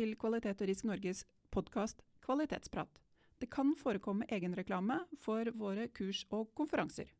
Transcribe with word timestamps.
Til 0.00 0.14
Kvalitet 0.16 0.62
og 0.64 0.68
Risk 0.70 0.86
Norges 0.88 1.18
podkast 1.52 1.98
Kvalitetsprat. 2.24 2.88
Det 3.36 3.50
kan 3.52 3.74
forekomme 3.76 4.24
egenreklame 4.32 4.96
for 5.20 5.50
våre 5.60 5.90
kurs 5.92 6.22
og 6.32 6.46
konferanser. 6.56 7.10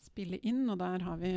Spille 0.00 0.38
inn, 0.40 0.62
og 0.72 0.78
der 0.80 1.04
har 1.04 1.20
vi 1.20 1.34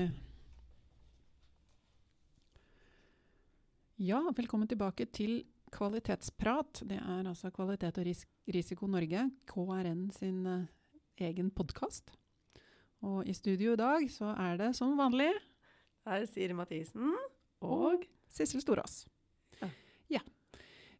Ja, 4.08 4.22
velkommen 4.40 4.72
tilbake 4.72 5.09
til 5.12 5.42
Kvalitetsprat. 5.76 6.86
Det 6.88 7.02
er 7.04 7.28
altså 7.28 7.52
Kvalitet 7.52 8.00
og 8.00 8.08
Ris 8.08 8.23
Risiko 8.48 8.88
Norge, 8.88 9.28
KRN 9.52 10.09
sin 10.16 10.48
uh, 10.48 10.64
egen 11.20 11.52
podkast. 11.52 12.16
Og 13.04 13.28
i 13.28 13.36
studio 13.36 13.76
i 13.76 13.84
dag 13.84 14.08
så 14.08 14.31
er 14.31 14.64
det 14.64 14.76
som 14.80 14.95
vanlig 14.95 15.34
Her 16.08 16.22
er 16.23 16.26
Siri 16.26 16.56
Mathisen. 16.56 17.17
og 17.59 18.08
Sissel 18.34 18.64
Storås. 18.64 19.04
Ja. 19.62 19.70
Ja. 20.18 20.23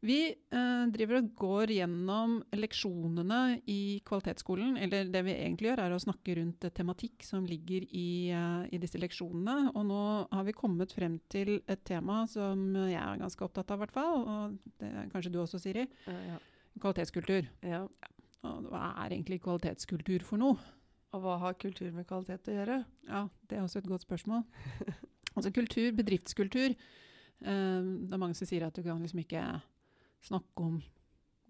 Vi 0.04 0.18
eh, 0.28 0.86
driver 0.92 1.22
og 1.22 1.30
går 1.40 1.72
gjennom 1.78 2.36
leksjonene 2.60 3.62
i 3.72 4.02
kvalitetsskolen. 4.04 4.76
Eller 4.84 5.08
det 5.12 5.22
vi 5.24 5.36
egentlig 5.38 5.70
gjør, 5.70 5.82
er 5.86 5.96
å 5.96 6.02
snakke 6.04 6.36
rundt 6.42 6.68
tematikk 6.76 7.24
som 7.24 7.48
ligger 7.48 7.86
i, 7.88 8.08
eh, 8.36 8.66
i 8.76 8.82
disse 8.84 9.00
leksjonene. 9.00 9.72
Og 9.72 9.88
nå 9.88 10.02
har 10.28 10.48
vi 10.48 10.56
kommet 10.58 10.92
frem 10.96 11.22
til 11.32 11.62
et 11.72 11.86
tema 11.88 12.26
som 12.28 12.74
jeg 12.84 13.00
er 13.00 13.22
ganske 13.22 13.48
opptatt 13.48 13.72
av, 13.72 13.80
i 13.80 13.86
hvert 13.86 13.96
fall. 13.96 14.26
Og 14.28 14.74
det 14.84 14.92
er 14.92 15.14
kanskje 15.14 15.32
du 15.32 15.40
også, 15.44 15.62
Siri. 15.64 15.88
Ja. 16.08 16.42
Kvalitetskultur. 16.84 17.48
ja. 17.64 17.86
Og 18.44 18.66
hva 18.68 18.90
er 19.06 19.14
egentlig 19.16 19.40
kvalitetskultur 19.40 20.24
for 20.28 20.42
noe? 20.42 20.58
Og 21.14 21.22
hva 21.24 21.38
har 21.44 21.56
kultur 21.62 21.94
med 21.96 22.08
kvalitet 22.10 22.50
å 22.50 22.58
gjøre? 22.58 22.80
Ja, 23.08 23.22
det 23.48 23.58
er 23.58 23.64
også 23.64 23.80
et 23.80 23.88
godt 23.88 24.04
spørsmål. 24.04 24.44
altså 25.38 25.52
kultur, 25.54 25.94
bedriftskultur. 25.96 26.76
Eh, 27.42 27.82
det 28.08 28.14
er 28.14 28.22
mange 28.22 28.36
som 28.38 28.48
sier 28.48 28.66
at 28.68 28.76
du 28.76 28.84
kan 28.86 29.02
liksom 29.02 29.24
ikke 29.24 29.44
snakke 30.24 30.64
om 30.64 30.82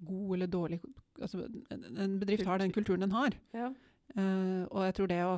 god 0.03 0.35
eller 0.35 0.47
dårlig 0.51 0.79
altså, 1.21 1.43
en- 1.71 2.19
bedrift 2.19 2.45
har 2.45 2.57
den 2.59 2.71
kulturen 2.73 3.01
den 3.05 3.11
har. 3.11 3.35
Ja. 3.53 3.69
Eh, 4.15 4.63
og 4.69 4.83
jeg 4.87 4.95
tror 4.97 5.07
det 5.07 5.21
å 5.25 5.35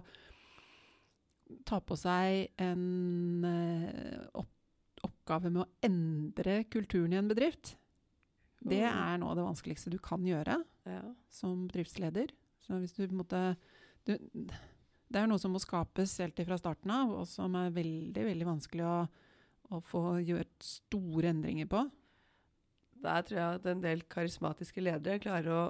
ta 1.66 1.80
på 1.80 1.98
seg 2.00 2.50
en 2.62 3.46
eh, 3.46 4.22
opp, 4.34 4.50
oppgave 5.06 5.52
med 5.52 5.64
å 5.66 5.70
endre 5.86 6.64
kulturen 6.72 7.14
i 7.14 7.20
en 7.20 7.30
bedrift, 7.30 7.76
det 8.66 8.82
er 8.82 9.20
noe 9.22 9.30
av 9.36 9.38
det 9.38 9.46
vanskeligste 9.46 9.92
du 9.94 10.00
kan 10.02 10.24
gjøre 10.26 10.56
ja. 10.90 11.02
som 11.30 11.68
bedriftsleder. 11.68 12.32
Så 12.66 12.80
hvis 12.82 12.96
du 12.96 13.04
på 13.04 13.12
en 13.12 13.20
måte 13.20 13.42
du, 14.08 14.16
Det 15.06 15.22
er 15.22 15.28
noe 15.30 15.38
som 15.38 15.54
må 15.54 15.60
skapes 15.62 16.16
helt 16.18 16.40
fra 16.48 16.58
starten 16.58 16.90
av, 16.90 17.12
og 17.14 17.28
som 17.30 17.54
er 17.60 17.70
veldig 17.76 18.24
veldig 18.26 18.48
vanskelig 18.48 18.88
å, 18.90 18.96
å 19.74 19.82
få 19.84 20.20
gjort 20.26 20.66
store 20.66 21.32
endringer 21.34 21.70
på. 21.72 21.86
Der 23.06 23.26
tror 23.26 23.40
jeg 23.40 23.60
at 23.60 23.68
en 23.70 23.84
del 23.84 24.04
karismatiske 24.10 24.84
ledere 24.84 25.22
klarer 25.24 25.52
å 25.54 25.66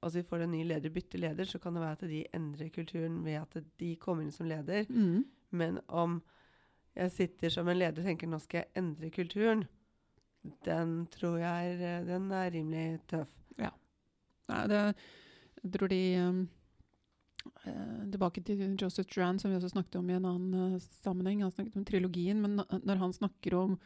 Altså 0.00 0.22
vi 0.22 0.28
får 0.30 0.46
en 0.46 0.54
ny 0.54 0.62
leder, 0.64 0.88
bytter 0.88 1.20
leder, 1.20 1.44
så 1.44 1.58
kan 1.60 1.74
det 1.76 1.82
være 1.82 1.96
at 1.98 2.02
de 2.08 2.20
endrer 2.32 2.70
kulturen 2.72 3.18
ved 3.20 3.34
at 3.36 3.66
de 3.76 3.90
kommer 4.00 4.24
inn 4.24 4.32
som 4.32 4.46
leder. 4.48 4.86
Mm. 4.88 5.26
Men 5.52 5.76
om 5.92 6.14
jeg 6.96 7.12
sitter 7.12 7.52
som 7.52 7.68
en 7.68 7.76
leder 7.76 8.00
og 8.00 8.08
tenker 8.08 8.30
nå 8.30 8.38
skal 8.40 8.62
jeg 8.62 8.80
endre 8.80 9.10
kulturen, 9.12 9.66
den 10.64 10.94
tror 11.12 11.36
jeg 11.42 11.74
er, 11.84 12.06
den 12.08 12.30
er 12.32 12.48
rimelig 12.54 13.02
tøff. 13.12 13.34
Ja. 13.60 13.74
Nei, 14.48 14.62
det, 14.72 14.80
jeg 15.60 15.74
tror 15.76 15.92
de 15.92 16.00
um, 16.24 16.40
Tilbake 17.64 18.42
til 18.44 18.76
Joseph 18.78 19.08
Duran, 19.12 19.38
som 19.38 19.50
vi 19.50 19.56
også 19.58 19.72
snakket 19.72 19.98
om 20.00 20.10
i 20.10 20.16
en 20.16 20.28
annen 20.28 20.74
eh, 20.74 20.86
sammenheng. 21.00 21.42
Han 21.44 21.52
snakket 21.54 21.78
om 21.80 21.86
trilogien, 21.88 22.40
men 22.40 22.60
når- 22.60 23.02
han 23.02 23.12
snakker 23.12 23.54
om, 23.54 23.78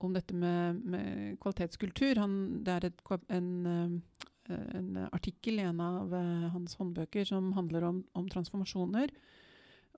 om 0.00 0.12
dette 0.12 0.34
med, 0.34 0.82
med 0.84 1.38
kvalitetskultur 1.40 2.18
han, 2.18 2.64
Det 2.64 2.72
er 2.72 2.86
et, 2.86 3.02
en, 3.28 3.66
eh, 3.66 4.66
en 4.76 5.08
artikkel 5.12 5.60
i 5.60 5.68
en 5.68 5.80
av 5.80 6.12
eh, 6.12 6.50
hans 6.50 6.74
håndbøker 6.76 7.24
som 7.24 7.52
handler 7.52 7.84
om, 7.84 8.04
om 8.14 8.28
transformasjoner. 8.28 9.10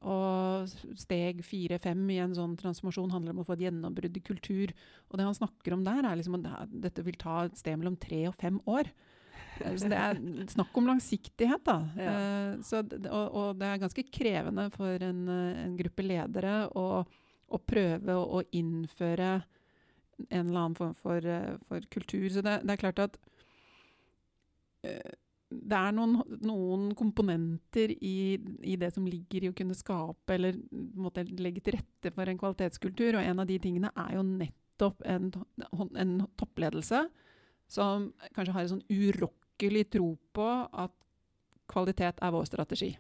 Og 0.05 0.69
steg 1.01 1.41
fire-fem 1.47 2.03
i 2.13 2.19
en 2.21 2.35
sånn 2.37 2.59
transformasjon 2.61 3.11
handler 3.15 3.33
om 3.33 3.41
å 3.41 3.47
få 3.49 3.55
et 3.57 3.65
gjennombrudd 3.65 4.17
i 4.19 4.21
kultur. 4.21 4.75
Og 5.09 5.17
det 5.19 5.25
han 5.25 5.39
snakker 5.39 5.73
om 5.73 5.85
der, 5.87 6.05
er 6.05 6.19
liksom 6.21 6.37
at 6.45 6.69
dette 6.69 7.03
vil 7.07 7.17
ta 7.17 7.45
et 7.47 7.57
sted 7.57 7.79
mellom 7.81 7.97
tre 7.97 8.27
og 8.29 8.37
fem 8.37 8.61
år. 8.69 8.91
Så 9.63 9.89
det 9.91 9.99
er 9.99 10.19
snakk 10.51 10.77
om 10.79 10.89
langsiktighet, 10.89 11.63
da. 11.67 11.77
Ja. 11.99 12.13
Eh, 12.13 12.55
så, 12.67 12.83
og, 12.83 13.27
og 13.39 13.61
det 13.61 13.69
er 13.69 13.83
ganske 13.83 14.05
krevende 14.11 14.69
for 14.75 15.05
en, 15.07 15.27
eh, 15.31 15.61
en 15.65 15.77
gruppe 15.79 16.07
ledere 16.07 16.55
å, 16.75 16.87
å 17.05 17.61
prøve 17.63 18.17
å, 18.19 18.43
innføre 18.57 19.31
en 20.29 20.41
eller 20.47 20.61
annen 20.61 20.79
form 20.79 20.95
for, 20.99 21.27
eh, 21.27 21.55
for 21.69 21.87
kultur. 21.93 22.27
Så 22.35 22.43
det, 22.45 22.61
det 22.65 22.75
er 22.75 22.83
klart 22.83 23.05
at 23.07 23.21
det 24.85 25.77
er 25.79 25.95
noen, 25.97 26.19
noen 26.45 26.91
komponenter 26.99 27.95
i, 27.95 28.37
i 28.69 28.75
det 28.77 28.91
som 28.93 29.07
ligger 29.09 29.47
i 29.47 29.51
å 29.53 29.57
kunne 29.57 29.77
skape 29.77 30.35
eller 30.35 30.59
måtte 30.99 31.25
legge 31.39 31.63
til 31.65 31.79
rette 31.79 32.13
for 32.13 32.29
en 32.29 32.41
kvalitetskultur, 32.41 33.17
og 33.17 33.25
en 33.25 33.41
av 33.41 33.49
de 33.49 33.57
tingene 33.63 33.89
er 33.97 34.11
jo 34.19 34.27
nettopp 34.29 35.01
en, 35.09 35.31
en 35.97 36.13
toppledelse 36.37 37.01
som 37.71 38.11
kanskje 38.37 38.57
har 38.59 38.67
en 38.67 38.73
sånn 38.75 38.85
urokkelig 38.93 39.44
tro 39.59 40.17
på 40.35 40.49
at 40.73 40.93
kvalitet 41.71 42.21
er 42.23 42.31
vår 42.35 42.45
strategi. 42.45 42.97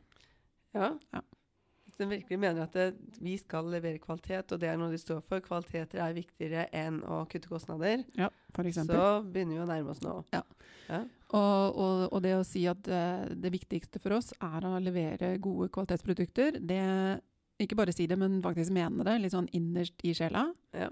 Ja. 0.74 0.92
Ja. 1.12 1.20
Hvis 1.84 2.00
en 2.00 2.10
virkelig 2.10 2.38
mener 2.40 2.62
at 2.64 2.72
det, 2.74 2.94
vi 3.22 3.36
skal 3.38 3.68
levere 3.70 3.98
kvalitet, 4.02 4.50
og 4.52 4.58
det 4.60 4.68
er 4.68 4.76
noe 4.80 4.90
de 4.90 4.98
står 4.98 5.20
for, 5.22 5.38
kvaliteter 5.44 6.00
er 6.02 6.14
viktigere 6.16 6.64
enn 6.74 7.02
å 7.06 7.20
kutte 7.30 7.46
kostnader, 7.48 8.02
Ja, 8.18 8.30
for 8.54 8.66
eksempel. 8.66 8.96
så 8.96 9.22
begynner 9.22 9.54
vi 9.54 9.62
å 9.62 9.68
nærme 9.68 9.90
oss 9.92 10.02
nå. 10.02 10.16
Ja. 10.34 10.42
Ja. 10.88 11.04
Og, 11.34 11.76
og, 11.78 12.12
og 12.12 12.22
det 12.24 12.34
å 12.36 12.42
si 12.44 12.64
at 12.66 12.88
eh, 12.88 13.28
det 13.38 13.52
viktigste 13.54 14.00
for 14.02 14.16
oss 14.18 14.32
er 14.40 14.66
å 14.66 14.74
levere 14.82 15.36
gode 15.38 15.68
kvalitetsprodukter, 15.74 16.58
det 16.60 16.80
ikke 17.62 17.78
bare 17.78 17.94
si 17.94 18.08
det, 18.10 18.18
men 18.18 18.40
faktisk 18.42 18.74
mene 18.74 19.06
det, 19.06 19.14
litt 19.22 19.32
sånn 19.36 19.48
innerst 19.54 20.02
i 20.02 20.14
sjela. 20.18 20.48
Ja. 20.74 20.90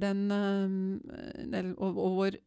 Den, 0.00 0.24
eh, 0.32 1.74
og, 1.76 1.98
og 2.00 2.16
hvor 2.16 2.40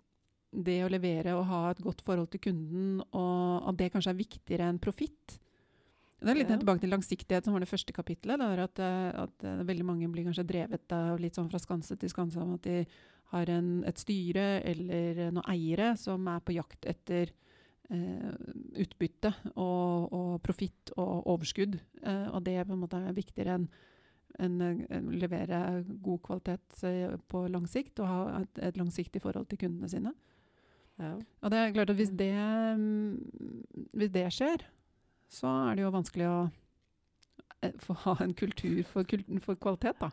det 0.54 0.80
å 0.86 0.92
levere 0.92 1.34
og 1.38 1.48
ha 1.50 1.62
et 1.72 1.82
godt 1.84 2.04
forhold 2.06 2.30
til 2.34 2.44
kunden, 2.50 3.00
og 3.12 3.70
at 3.70 3.80
det 3.80 3.92
kanskje 3.94 4.14
er 4.14 4.20
viktigere 4.20 4.68
enn 4.70 4.82
profitt. 4.82 5.40
Det 6.24 6.32
er 6.32 6.40
litt 6.40 6.50
Ja. 6.50 6.58
tilbake 6.58 6.80
til 6.80 6.94
langsiktighet, 6.94 7.44
som 7.44 7.54
var 7.54 7.60
det 7.60 7.68
første 7.68 7.92
kapittelet. 7.92 8.40
Det 8.40 8.48
er 8.48 8.60
at, 8.64 8.80
eh, 8.80 9.24
at 9.24 9.44
eh, 9.44 9.64
veldig 9.68 9.86
mange 9.86 10.08
blir 10.12 10.24
kanskje 10.24 10.48
drevet 10.48 10.92
av 10.92 11.20
litt 11.20 11.36
sånn 11.36 11.50
fra 11.50 11.60
skanse 11.60 11.98
til 12.00 12.10
skanse 12.10 12.38
om 12.40 12.54
at 12.54 12.62
de 12.62 12.86
har 13.34 13.50
en, 13.50 13.84
et 13.84 13.98
styre 13.98 14.62
eller 14.64 15.32
noen 15.32 15.50
eiere 15.50 15.98
som 15.98 16.26
er 16.28 16.40
på 16.40 16.54
jakt 16.54 16.86
etter 16.86 17.32
eh, 17.90 18.34
utbytte 18.80 19.34
og, 19.56 20.14
og 20.14 20.42
profitt 20.46 20.94
og 20.96 21.28
overskudd. 21.28 21.80
Eh, 22.04 22.28
og 22.32 22.44
det 22.46 22.66
på 22.68 22.74
en 22.74 22.80
måte 22.86 23.02
er 23.02 23.18
viktigere 23.18 23.58
enn 23.58 23.68
en, 24.40 24.62
en, 24.90 25.10
å 25.10 25.18
levere 25.18 25.84
god 26.02 26.22
kvalitet 26.26 26.84
eh, 26.88 27.18
på 27.30 27.44
lang 27.54 27.68
sikt 27.70 28.00
og 28.02 28.08
ha 28.10 28.22
et, 28.42 28.62
et 28.70 28.80
langsiktig 28.80 29.22
forhold 29.22 29.50
til 29.52 29.60
kundene 29.66 29.90
sine. 29.92 30.14
Ja. 31.02 31.16
Og 31.42 31.52
det 31.52 31.60
er 31.60 31.74
klart 31.76 31.92
at 31.94 31.98
hvis 31.98 32.14
det, 32.14 32.34
mm, 32.78 33.90
hvis 33.98 34.14
det 34.14 34.28
skjer, 34.34 34.66
så 35.34 35.50
er 35.68 35.78
det 35.78 35.86
jo 35.86 35.94
vanskelig 35.94 36.28
å 36.30 36.40
eh, 37.64 37.74
få 37.82 37.96
ha 38.06 38.18
en 38.24 38.36
kultur 38.38 38.82
for, 38.88 39.16
for 39.46 39.60
kvalitet, 39.62 39.98
da. 40.02 40.12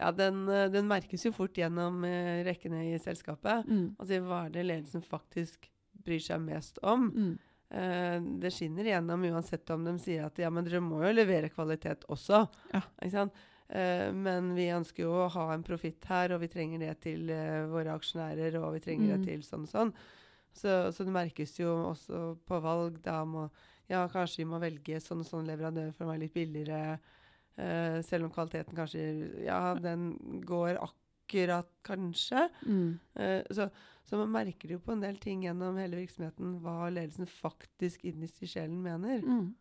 Ja, 0.00 0.10
den, 0.16 0.44
eh, 0.48 0.68
den 0.72 0.90
merkes 0.90 1.24
jo 1.26 1.32
fort 1.36 1.56
gjennom 1.56 2.04
eh, 2.08 2.42
rekkene 2.48 2.84
i 2.90 2.98
selskapet. 3.00 3.68
Mm. 3.68 3.94
Altså 3.96 4.20
hva 4.26 4.44
er 4.46 4.52
det 4.56 4.66
ledelsen 4.68 5.06
faktisk 5.06 5.70
bryr 6.04 6.22
seg 6.22 6.44
mest 6.44 6.82
om? 6.82 7.08
Mm. 7.12 7.32
Det 7.72 8.50
skinner 8.52 8.84
igjennom 8.84 9.22
uansett 9.30 9.70
om 9.72 9.86
de 9.86 9.94
sier 9.96 10.26
at 10.26 10.36
ja, 10.36 10.50
men 10.52 10.66
dere 10.66 10.82
må 10.84 10.98
jo 11.06 11.12
levere 11.14 11.48
kvalitet 11.48 12.02
også. 12.12 12.42
Ja. 12.68 12.82
Eh, 13.72 14.10
men 14.12 14.50
vi 14.54 14.66
ønsker 14.74 15.06
jo 15.06 15.12
å 15.24 15.28
ha 15.32 15.46
en 15.54 15.62
profitt 15.64 16.04
her, 16.10 16.34
og 16.34 16.42
vi 16.42 16.48
trenger 16.52 16.82
det 16.82 16.94
til 17.06 17.30
eh, 17.32 17.62
våre 17.72 17.94
aksjonærer, 17.96 18.58
og 18.60 18.74
vi 18.76 18.80
trenger 18.84 19.08
Mm. 19.08 19.22
det 19.22 19.30
til 19.30 19.42
sånn 19.46 19.62
og 19.64 19.70
sånn. 19.72 19.92
Så, 20.52 20.92
så 20.92 21.04
det 21.08 21.12
merkes 21.14 21.54
jo 21.58 21.70
også 21.88 22.36
på 22.44 22.58
valg. 22.60 22.98
Da 23.02 23.22
må, 23.24 23.46
ja, 23.88 24.02
kanskje 24.12 24.42
vi 24.42 24.50
må 24.50 24.58
velge 24.60 25.00
sånn 25.00 25.22
og 25.24 25.26
sånn 25.30 25.46
leverandør 25.48 25.94
for 25.96 26.04
å 26.04 26.10
være 26.12 26.26
litt 26.26 26.34
billigere. 26.34 26.98
eh, 27.56 28.02
selv 28.02 28.24
om 28.24 28.30
kvaliteten 28.32 28.76
kanskje 28.76 29.44
Ja, 29.46 29.74
den 29.74 30.40
går 30.44 30.76
akkurat, 30.80 31.68
kanskje. 31.84 32.50
Mm. 32.66 32.98
Så, 33.50 33.70
så 34.04 34.16
man 34.20 34.32
merker 34.32 34.68
jo 34.74 34.78
på 34.84 34.92
en 34.92 35.00
del 35.00 35.16
ting 35.16 35.42
gjennom 35.46 35.76
hele 35.80 35.96
virksomheten 35.96 36.58
hva 36.60 36.90
ledelsen 36.92 37.26
faktisk 37.26 38.04
innerst 38.04 38.42
i 38.42 38.46
sjelen 38.52 38.82
mener. 38.84 39.22
Mm. 39.24 39.54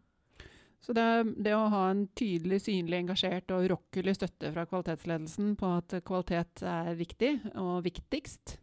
Så 0.82 0.94
det, 0.98 1.04
det 1.46 1.54
å 1.54 1.68
ha 1.70 1.82
en 1.92 2.08
tydelig, 2.18 2.58
synlig, 2.66 3.04
engasjert 3.04 3.52
og 3.54 3.68
urokkelig 3.68 4.16
støtte 4.18 4.50
fra 4.56 4.64
kvalitetsledelsen 4.66 5.52
på 5.60 5.70
at 5.78 5.94
kvalitet 6.08 6.64
er 6.66 6.96
viktig 6.98 7.36
og 7.62 7.84
viktigst, 7.86 8.58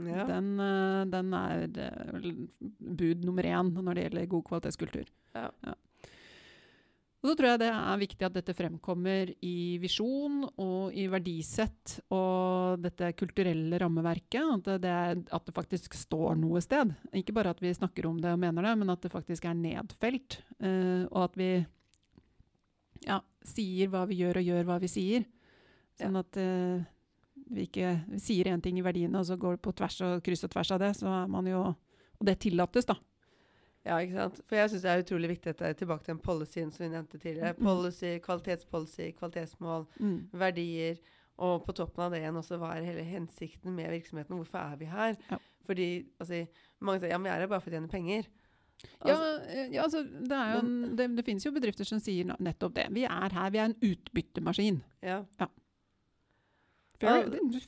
Ja. 0.00 0.24
den, 0.26 0.58
eh, 0.58 1.04
den 1.12 1.32
er 1.34 1.68
eh, 1.68 2.20
bud 2.80 3.22
nummer 3.26 3.44
én 3.46 3.70
når 3.76 3.94
det 3.94 4.04
gjelder 4.08 4.26
god 4.32 4.44
kvalitetskultur. 4.48 5.06
Ja. 5.36 5.50
Ja. 5.66 5.74
Og 7.20 7.28
så 7.28 7.34
tror 7.36 7.50
jeg 7.50 7.60
det 7.60 7.68
er 7.68 7.98
viktig 8.00 8.24
at 8.24 8.36
dette 8.38 8.54
fremkommer 8.56 9.30
i 9.44 9.76
visjon 9.82 10.38
og 10.48 10.94
i 10.96 11.04
verdisett 11.12 11.98
og 12.16 12.80
dette 12.80 13.10
kulturelle 13.12 13.76
rammeverket. 13.82 14.54
At 14.56 14.70
det, 14.80 14.92
er, 14.92 15.20
at 15.28 15.44
det 15.44 15.54
faktisk 15.56 15.98
står 15.98 16.38
noe 16.40 16.62
sted. 16.64 16.94
Ikke 17.12 17.34
bare 17.36 17.52
at 17.52 17.60
vi 17.60 17.74
snakker 17.76 18.08
om 18.08 18.16
det 18.24 18.32
og 18.32 18.40
mener 18.40 18.64
det, 18.64 18.72
men 18.80 18.94
at 18.94 19.04
det 19.04 19.12
faktisk 19.12 19.44
er 19.50 19.58
nedfelt. 19.58 20.38
Uh, 20.64 21.04
og 21.10 21.26
at 21.26 21.36
vi 21.36 21.50
ja, 23.04 23.20
sier 23.44 23.92
hva 23.92 24.06
vi 24.08 24.22
gjør, 24.22 24.40
og 24.40 24.48
gjør 24.48 24.70
hva 24.70 24.80
vi 24.80 24.92
sier. 24.92 25.28
Sånn 26.00 26.16
at 26.22 26.40
uh, 26.40 26.80
vi 27.52 27.68
ikke 27.68 27.92
vi 28.14 28.22
sier 28.24 28.48
én 28.48 28.64
ting 28.64 28.80
i 28.80 28.86
verdiene, 28.86 29.20
og 29.20 29.28
så 29.28 29.36
går 29.36 29.58
det 29.58 29.64
på 29.68 29.76
tvers 29.76 30.00
og 30.08 30.24
kryss 30.24 30.48
og 30.48 30.56
tvers 30.56 30.72
av 30.72 30.80
det. 30.86 30.94
Så 30.96 31.12
er 31.12 31.28
man 31.28 31.52
jo 31.52 31.68
Og 32.20 32.26
det 32.28 32.34
tillates, 32.42 32.84
da. 32.84 32.98
Ja, 33.90 33.96
ikke 34.04 34.14
sant. 34.20 34.40
For 34.46 34.54
jeg 34.60 34.70
syns 34.70 34.84
det 34.86 34.90
er 34.92 35.02
utrolig 35.02 35.28
viktig 35.32 35.50
at 35.50 35.58
det 35.64 35.68
er 35.72 35.78
tilbake 35.80 36.04
til 36.06 36.14
den 36.14 36.22
policyen 36.22 36.68
som 36.70 36.84
vi 36.84 36.90
nevnte 36.92 37.18
tidligere. 37.18 37.56
Mm. 37.58 37.64
Policy, 37.66 38.12
kvalitetspolicy, 38.22 39.08
kvalitetsmål, 39.18 39.86
Mm. 39.98 40.18
verdier. 40.38 41.00
Og 41.40 41.64
på 41.66 41.72
toppen 41.74 42.04
av 42.04 42.12
det 42.12 42.20
igjen 42.20 42.36
også, 42.36 42.58
hva 42.60 42.74
er 42.76 42.84
hele 42.84 43.02
hensikten 43.08 43.72
med 43.74 43.88
virksomheten? 43.90 44.36
Hvorfor 44.36 44.60
er 44.60 44.76
vi 44.76 44.84
her? 44.92 45.16
Ja. 45.30 45.38
Fordi 45.66 45.86
altså, 46.20 46.46
mange 46.80 47.00
sier 47.00 47.10
ja, 47.14 47.18
men 47.18 47.30
vi 47.30 47.34
er 47.34 47.40
her 47.40 47.48
bare 47.50 47.60
for 47.64 47.70
å 47.70 47.74
tjene 47.78 47.88
penger. 47.90 48.26
Ja, 49.04 49.12
Altså, 49.12 49.30
ja, 49.56 49.64
ja, 49.74 49.82
altså, 49.84 50.02
det, 50.04 50.32
er 50.36 50.52
jo 50.54 50.60
en, 50.64 50.96
det, 50.96 51.06
det 51.16 51.24
finnes 51.26 51.44
jo 51.44 51.50
bedrifter 51.52 51.84
som 51.88 51.98
sier 52.00 52.30
nettopp 52.40 52.74
det. 52.78 52.86
Vi 52.96 53.02
er 53.04 53.34
her, 53.36 53.50
vi 53.52 53.58
er 53.60 53.64
en 53.72 53.76
utbyttemaskin. 53.90 54.82
ja. 55.02 55.24
Ja. 55.40 55.48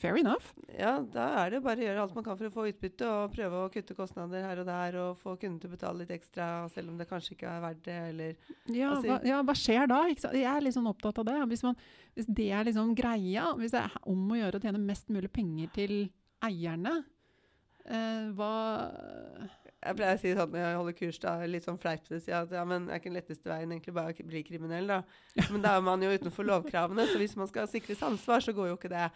Fair 0.01 0.17
enough. 0.21 0.51
ja, 0.79 1.01
da 1.01 1.25
er 1.43 1.51
det 1.55 1.63
bare 1.65 1.81
å 1.81 1.87
gjøre 1.87 2.03
alt 2.05 2.15
man 2.15 2.25
kan 2.27 2.37
for 2.37 2.49
å 2.51 2.53
få 2.53 2.67
utbytte, 2.71 3.07
og 3.09 3.33
prøve 3.35 3.63
å 3.63 3.71
kutte 3.73 3.97
kostnader 3.97 4.45
her 4.45 4.61
og 4.61 4.67
der, 4.69 4.99
og 5.03 5.17
få 5.23 5.35
kunden 5.41 5.59
til 5.63 5.71
å 5.71 5.77
betale 5.77 6.03
litt 6.05 6.13
ekstra, 6.15 6.69
selv 6.75 6.93
om 6.93 6.99
det 7.01 7.09
kanskje 7.11 7.35
ikke 7.37 7.49
er 7.49 7.65
verdt 7.65 7.83
det, 7.89 7.99
eller 8.13 8.37
Ja, 8.69 8.91
Altså- 8.93 9.09
hva, 9.09 9.19
ja, 9.25 9.43
hva 9.43 9.55
skjer 9.57 9.89
da? 9.89 10.03
Jeg 10.09 10.45
er 10.45 10.61
litt 10.61 10.75
sånn 10.75 10.91
opptatt 10.91 11.19
av 11.19 11.25
det. 11.25 11.39
Hvis, 11.49 11.63
man, 11.65 11.77
hvis 12.15 12.27
det 12.29 12.51
er 12.53 12.65
liksom 12.65 12.95
greia, 12.95 13.55
hvis 13.57 13.73
det 13.73 13.81
er 13.85 13.97
om 14.05 14.29
å 14.29 14.37
gjøre 14.39 14.61
å 14.61 14.63
tjene 14.63 14.79
mest 14.85 15.09
mulig 15.09 15.33
penger 15.33 15.69
til 15.73 15.97
eierne, 16.43 17.05
eh, 17.87 18.31
hva 18.37 18.53
Jeg 19.83 19.97
pleier 19.99 20.15
å 20.15 20.21
si 20.21 20.33
sånn 20.37 20.53
når 20.55 20.61
jeg 20.63 20.77
holder 20.79 20.93
kurs, 20.99 21.19
da, 21.19 21.33
litt 21.51 21.65
sånn 21.67 21.79
fleipete, 21.83 22.21
si 22.23 22.31
at 22.31 22.53
ja, 22.55 22.63
men 22.65 22.85
er 22.89 23.01
ikke 23.01 23.11
den 23.11 23.17
letteste 23.19 23.51
veien 23.51 23.73
egentlig 23.75 23.95
bare 23.97 24.13
å 24.15 24.27
bli 24.29 24.43
kriminell, 24.47 24.87
da? 24.87 25.01
Men 25.51 25.63
da 25.65 25.73
er 25.77 25.83
man 25.83 26.03
jo 26.05 26.13
utenfor 26.13 26.47
lovkravene, 26.47 27.07
så 27.11 27.19
hvis 27.19 27.35
man 27.37 27.49
skal 27.51 27.67
sikres 27.67 28.03
ansvar, 28.07 28.41
så 28.45 28.55
går 28.55 28.69
jo 28.71 28.77
ikke 28.79 28.93
det. 28.93 29.09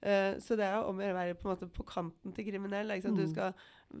Eh, 0.00 0.38
så 0.40 0.56
det 0.56 0.64
er 0.64 0.76
jo 0.78 0.86
om 0.92 0.98
å 1.00 1.02
gjøre 1.04 1.16
å 1.16 1.18
være 1.20 1.34
på, 1.36 1.48
en 1.48 1.52
måte 1.56 1.68
på 1.74 1.84
kanten 1.84 2.32
til 2.32 2.46
kriminell. 2.46 2.90
Ikke 2.94 3.08
sant? 3.10 3.18
Du 3.18 3.26
Mm. 3.26 3.32
skal 3.34 3.52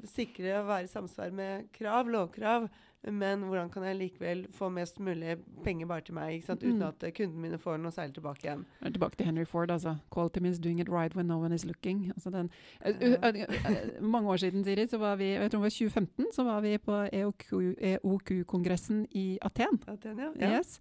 sikre 0.08 0.60
å 0.60 0.66
være 0.68 0.84
i 0.84 0.92
samsvar 0.92 1.30
med 1.32 1.68
krav, 1.72 2.08
lovkrav, 2.12 2.68
men 3.04 3.42
hvordan 3.46 3.70
kan 3.70 3.84
jeg 3.86 3.96
likevel 3.96 4.46
få 4.52 4.68
mest 4.74 4.98
mulig 5.00 5.36
penger 5.64 5.86
bare 5.86 6.00
til 6.00 6.14
meg, 6.14 6.34
ikke 6.34 6.46
sant? 6.46 6.62
uten 6.62 6.82
Mm. 6.82 6.88
at 6.88 7.02
eh, 7.02 7.12
kundene 7.12 7.40
mine 7.40 7.58
får 7.58 7.78
noe 7.78 7.92
særlig 7.94 8.14
tilbake 8.14 8.44
igjen. 8.44 8.64
Tilbake 8.82 9.16
til 9.16 9.26
Henry 9.26 9.44
Ford, 9.44 9.70
altså. 9.70 9.96
'Quality 10.10 10.40
means 10.40 10.58
doing 10.58 10.80
it 10.80 10.88
right 10.88 11.14
when 11.16 11.26
no 11.26 11.38
one 11.38 11.54
is 11.54 11.64
looking'. 11.64 12.10
Altså 12.10 12.30
den, 12.30 12.50
eh, 12.84 13.12
eh, 13.22 14.02
mange 14.02 14.28
år 14.28 14.36
siden, 14.36 14.64
Siri, 14.64 14.86
så 14.86 14.98
var 14.98 15.16
vi 15.16 15.24
jeg 15.24 15.50
tror 15.50 15.58
det 15.58 15.62
var 15.62 15.70
2015, 15.70 16.26
så 16.32 16.44
var 16.44 16.60
vi 16.60 16.78
på 16.78 17.08
E 17.12 17.98
EOQ-kongressen 18.04 19.06
i 19.10 19.38
Aten. 19.42 19.78
Aten 19.88 20.18
ja. 20.18 20.32
Ja. 20.40 20.58
Yes. 20.58 20.80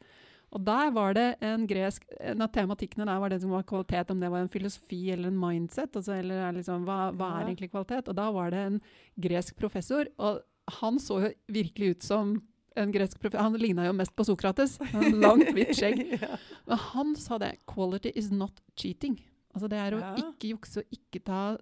Og 0.51 0.63
der 0.65 0.91
var 0.91 1.13
det 1.13 1.35
en 1.41 1.67
gresk 1.67 2.05
En 2.21 2.41
av 2.41 2.47
tematikkene 2.47 3.05
der 3.05 3.19
var 3.19 3.29
det 3.29 3.41
som 3.41 3.51
var 3.51 3.63
kvalitet, 3.63 4.11
om 4.11 4.19
det 4.19 4.31
var 4.31 4.39
en 4.45 4.49
filosofi 4.49 5.11
eller 5.11 5.27
en 5.27 5.39
mindset. 5.39 5.95
Altså, 5.95 6.13
eller 6.13 6.35
er 6.35 6.51
liksom, 6.55 6.85
hva, 6.87 7.11
hva 7.11 7.41
er 7.41 7.49
egentlig 7.49 7.71
kvalitet? 7.71 8.07
Og 8.07 8.15
da 8.15 8.31
var 8.31 8.49
det 8.49 8.59
en 8.59 8.81
gresk 9.19 9.57
professor, 9.59 10.05
og 10.17 10.41
han 10.67 10.99
så 10.99 11.21
jo 11.23 11.31
virkelig 11.47 11.89
ut 11.95 12.03
som 12.03 12.35
en 12.77 12.91
gresk 12.93 13.19
profet. 13.19 13.39
Han 13.41 13.53
ligna 13.57 13.85
jo 13.87 13.93
mest 13.97 14.13
på 14.15 14.25
Sokrates. 14.27 14.77
Langt, 14.93 15.49
hvitt 15.55 15.73
skjegg. 15.77 16.03
Men 16.67 16.77
han 16.91 17.15
sa 17.15 17.37
det. 17.41 17.55
'Quality 17.65 18.11
is 18.15 18.29
not 18.31 18.61
cheating'. 18.75 19.17
Altså 19.55 19.67
det 19.71 19.79
er 19.81 19.95
å 19.97 19.99
Ja. 20.03 20.13
ikke 20.21 20.51
jukse 20.53 20.83
og 20.83 20.91
ikke 20.93 21.23
ta 21.25 21.57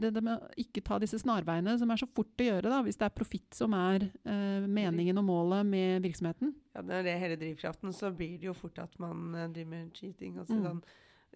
det, 0.00 0.14
det 0.14 0.22
med 0.24 0.38
å 0.40 0.46
ikke 0.56 0.80
ta 0.82 0.96
disse 0.98 1.18
snarveiene, 1.20 1.74
som 1.78 1.90
er 1.90 1.96
så 2.00 2.06
fort 2.08 2.32
å 2.40 2.44
gjøre 2.46 2.70
da, 2.72 2.78
hvis 2.86 2.96
det 2.96 3.04
er 3.04 3.12
profitt 3.12 3.52
som 3.52 3.74
er 3.76 4.06
eh, 4.24 4.62
meningen 4.64 5.18
og 5.20 5.24
målet 5.26 5.66
med 5.66 6.00
virksomheten. 6.06 6.54
Ja, 6.74 6.80
når 6.80 7.02
det 7.04 7.12
er 7.12 7.18
hele 7.20 7.36
drivkraften, 7.36 7.92
så 7.92 8.08
blir 8.16 8.38
det 8.40 8.46
jo 8.48 8.54
fort 8.56 8.78
at 8.78 8.94
man 8.98 9.34
eh, 9.34 9.48
driver 9.52 9.68
med 9.74 9.90
cheating, 9.92 10.38
altså 10.38 10.54
Mm. 10.56 10.62
sånn 10.64 10.82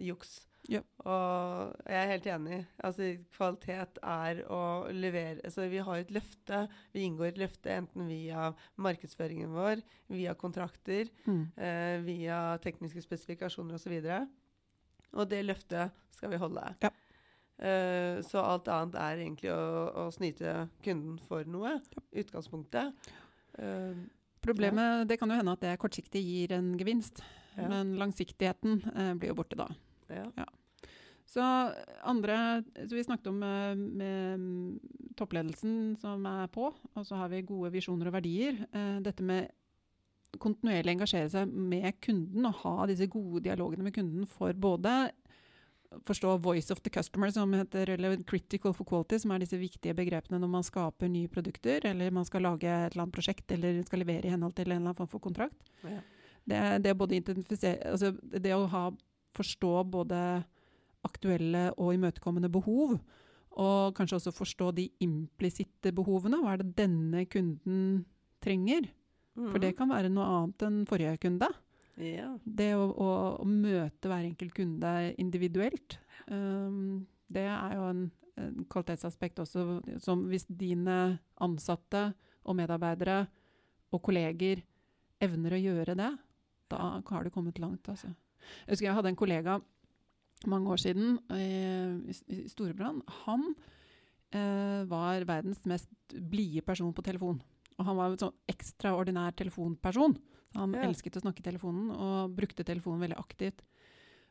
juks. 0.00 0.46
Ja. 0.72 0.80
Og 1.04 1.74
jeg 1.84 1.98
er 2.00 2.08
helt 2.08 2.26
enig. 2.32 2.58
Altså, 2.80 3.10
kvalitet 3.36 3.98
er 4.00 4.38
å 4.48 4.60
levere 4.96 5.42
altså, 5.44 5.66
Vi 5.68 5.82
har 5.84 6.00
et 6.00 6.10
løfte. 6.14 6.62
Vi 6.94 7.02
inngår 7.04 7.32
et 7.34 7.40
løfte 7.42 7.74
enten 7.74 8.06
via 8.08 8.46
markedsføringen 8.80 9.52
vår, 9.52 9.82
via 10.08 10.32
kontrakter, 10.40 11.10
eh, 11.28 11.98
via 12.06 12.38
tekniske 12.64 13.02
spesifikasjoner 13.04 13.76
osv. 13.76 13.98
Og, 14.00 14.32
og 15.20 15.28
det 15.28 15.42
løftet 15.44 15.92
skal 16.16 16.32
vi 16.32 16.40
holde. 16.40 16.64
Ja. 16.82 16.90
Eh, 17.60 18.22
så 18.26 18.40
alt 18.42 18.66
annet 18.72 18.96
er 18.98 19.20
egentlig 19.26 19.52
å, 19.52 19.60
å 20.06 20.08
snyte 20.16 20.64
kunden 20.82 21.20
for 21.28 21.44
noe. 21.44 21.76
Utgangspunktet. 22.16 23.12
Eh, 23.60 24.04
Problemet, 24.44 25.06
Det 25.08 25.16
kan 25.20 25.30
jo 25.30 25.36
hende 25.38 25.52
at 25.56 25.62
det 25.64 25.78
kortsiktig 25.80 26.20
gir 26.24 26.52
en 26.56 26.74
gevinst, 26.80 27.22
Ja. 27.56 27.68
men 27.70 27.94
langsiktigheten 28.00 28.80
eh, 28.96 29.12
blir 29.14 29.30
jo 29.30 29.36
borte 29.38 29.54
da. 29.56 29.68
Ja. 30.10 30.46
Så 31.34 31.42
andre, 32.04 32.62
så 32.76 32.94
Vi 32.94 33.04
snakket 33.04 33.30
om 33.30 33.38
med, 33.40 33.78
med 33.78 34.40
mm, 34.40 34.80
toppledelsen 35.16 35.96
som 35.98 36.26
er 36.28 36.46
på, 36.52 36.68
og 36.68 37.06
så 37.06 37.16
har 37.16 37.32
vi 37.32 37.42
gode 37.42 37.72
visjoner 37.72 38.10
og 38.10 38.18
verdier. 38.18 38.60
Eh, 38.70 38.98
dette 39.02 39.24
med 39.24 39.48
kontinuerlig 40.42 40.96
engasjere 40.96 41.30
seg 41.30 41.50
med 41.50 41.94
kunden 42.02 42.46
og 42.48 42.60
ha 42.64 42.88
disse 42.90 43.06
gode 43.10 43.44
dialogene 43.46 43.86
med 43.86 43.94
kunden 43.94 44.26
for 44.28 44.52
både 44.52 45.12
forstå 46.02 46.36
voice 46.42 46.70
of 46.70 46.80
the 46.80 46.90
customer, 46.90 47.30
som 47.30 47.52
heter, 47.54 47.90
eller 47.90 48.16
critical 48.26 48.74
for 48.74 48.84
quality, 48.88 49.18
som 49.22 49.30
er 49.30 49.44
disse 49.44 49.58
viktige 49.58 49.94
begrepene 49.94 50.40
når 50.42 50.50
man 50.50 50.66
skaper 50.66 51.10
nye 51.10 51.30
produkter, 51.30 51.86
eller 51.90 52.14
man 52.14 52.26
skal 52.26 52.42
lage 52.42 52.66
et 52.66 52.92
eller 52.92 53.04
annet 53.04 53.14
prosjekt, 53.14 53.46
eller 53.54 53.82
skal 53.86 54.02
levere 54.02 54.28
i 54.28 54.34
henhold 54.34 54.56
til 54.56 54.66
en 54.66 54.72
eller 54.72 54.82
annen 54.82 54.98
form 54.98 55.10
for 55.12 55.22
kontrakt. 55.22 55.70
Ja. 55.84 56.00
Det, 56.44 56.60
det, 56.84 56.96
både 56.98 57.22
altså 57.22 58.12
det 58.20 58.52
å 58.52 58.66
ha, 58.68 58.88
forstå 59.34 59.72
både 59.90 60.18
aktuelle 61.04 61.68
og 61.76 61.94
imøtekommende 61.96 62.50
behov, 62.52 62.96
og 63.54 63.94
kanskje 63.94 64.18
også 64.18 64.32
forstå 64.34 64.70
de 64.74 64.88
implisitte 65.04 65.92
behovene. 65.94 66.40
Hva 66.42 66.54
er 66.54 66.62
det 66.62 66.74
denne 66.78 67.24
kunden 67.30 68.04
trenger? 68.42 68.88
For 69.34 69.58
det 69.62 69.74
kan 69.78 69.90
være 69.90 70.10
noe 70.12 70.26
annet 70.30 70.64
enn 70.66 70.82
forrige 70.86 71.18
kunde. 71.22 71.48
Ja. 71.98 72.32
Det 72.42 72.72
å, 72.74 72.86
å, 72.90 73.08
å 73.42 73.46
møte 73.46 74.10
hver 74.10 74.26
enkelt 74.26 74.54
kunde 74.56 74.90
individuelt, 75.22 75.98
um, 76.26 77.04
det 77.30 77.46
er 77.50 77.76
jo 77.76 77.86
en, 77.90 78.04
en 78.40 78.66
kvalitetsaspekt 78.70 79.42
også. 79.42 79.80
Som 80.02 80.26
hvis 80.30 80.46
dine 80.48 81.18
ansatte 81.42 82.08
og 82.44 82.58
medarbeidere 82.58 83.24
og 83.94 84.02
kolleger 84.06 84.62
evner 85.22 85.54
å 85.54 85.62
gjøre 85.62 85.96
det, 85.98 86.10
da 86.74 86.80
har 86.98 87.26
du 87.26 87.30
kommet 87.34 87.60
langt. 87.62 87.88
Altså. 87.90 88.10
Jeg 88.66 88.74
husker 88.74 88.88
jeg 88.88 88.96
hadde 88.98 89.10
en 89.12 89.18
kollega 89.20 89.58
mange 90.50 90.68
år 90.74 90.80
siden 90.82 91.18
eh, 91.32 91.94
i, 92.12 92.16
i 92.36 92.48
Storebrand. 92.52 93.02
Han 93.24 93.54
eh, 94.34 94.84
var 94.90 95.24
verdens 95.28 95.62
mest 95.70 95.88
blide 96.12 96.62
person 96.66 96.92
på 96.94 97.04
telefon. 97.06 97.40
Og 97.78 97.86
han 97.88 97.96
var 97.98 98.12
en 98.12 98.20
sånn 98.26 98.36
ekstraordinær 98.52 99.34
telefonperson. 99.38 100.18
Han 100.54 100.74
Ja. 100.76 100.84
elsket 100.86 101.16
å 101.18 101.22
snakke 101.24 101.40
i 101.42 101.48
telefonen 101.48 101.90
og 101.90 102.34
brukte 102.36 102.62
telefonen 102.66 103.00
veldig 103.02 103.18
aktivt. 103.18 103.64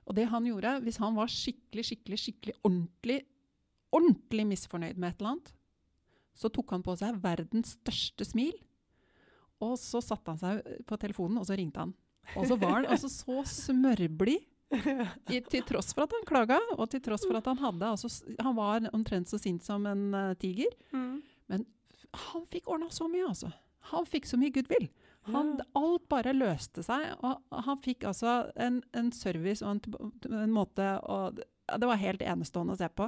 Og 0.08 0.16
det 0.16 0.28
han 0.32 0.46
gjorde, 0.48 0.78
hvis 0.84 1.00
han 1.00 1.16
var 1.16 1.28
skikkelig, 1.32 1.84
skikkelig, 1.90 2.20
skikkelig 2.20 2.56
ordentlig, 2.64 3.22
ordentlig 3.94 4.46
misfornøyd 4.48 4.98
med 5.00 5.10
et 5.14 5.20
eller 5.22 5.32
annet, 5.34 5.52
så 6.36 6.50
tok 6.52 6.72
han 6.74 6.84
på 6.84 6.96
seg 6.98 7.20
verdens 7.24 7.76
største 7.78 8.26
smil, 8.26 8.56
og 9.64 9.76
så 9.80 10.02
satte 10.04 10.34
han 10.34 10.40
seg 10.42 10.86
på 10.90 10.98
telefonen, 11.00 11.38
og 11.40 11.46
så 11.48 11.56
ringte 11.56 11.80
han. 11.84 11.94
Og 12.38 12.48
så 12.50 12.58
var 12.60 12.80
han 12.80 12.90
altså 12.92 13.10
så 13.12 13.44
smørblid, 13.50 14.50
i, 15.30 15.38
til 15.46 15.62
tross 15.68 15.92
for 15.94 16.08
at 16.08 16.14
han 16.16 16.26
klaga, 16.26 16.58
og 16.74 16.88
til 16.90 17.04
tross 17.06 17.28
for 17.28 17.38
at 17.38 17.46
han 17.46 17.60
hadde 17.62 17.92
altså, 17.94 18.10
Han 18.42 18.56
var 18.58 18.88
omtrent 18.90 19.30
så 19.30 19.38
sint 19.38 19.62
som 19.62 19.86
en 19.86 20.08
uh, 20.16 20.34
tiger. 20.42 20.74
Mm. 20.90 21.22
Han 22.34 22.48
fikk 22.50 22.72
ordna 22.74 22.90
så 22.94 23.06
mye, 23.10 23.28
altså. 23.30 23.52
Han 23.92 24.08
fikk 24.10 24.26
så 24.30 24.40
mye 24.40 24.54
goodwill. 24.54 24.88
Han. 25.32 25.56
Alt 25.78 26.08
bare 26.12 26.34
løste 26.36 26.84
seg. 26.86 27.14
Og 27.24 27.64
han 27.68 27.80
fikk 27.84 28.08
altså 28.10 28.36
en, 28.60 28.82
en 28.98 29.12
service 29.16 29.64
og 29.64 29.78
en, 29.78 30.12
en 30.44 30.54
måte 30.54 30.88
og, 31.08 31.40
Det 31.40 31.90
var 31.90 32.02
helt 32.02 32.26
enestående 32.26 32.76
å 32.76 32.82
se 32.82 32.90
på. 32.92 33.08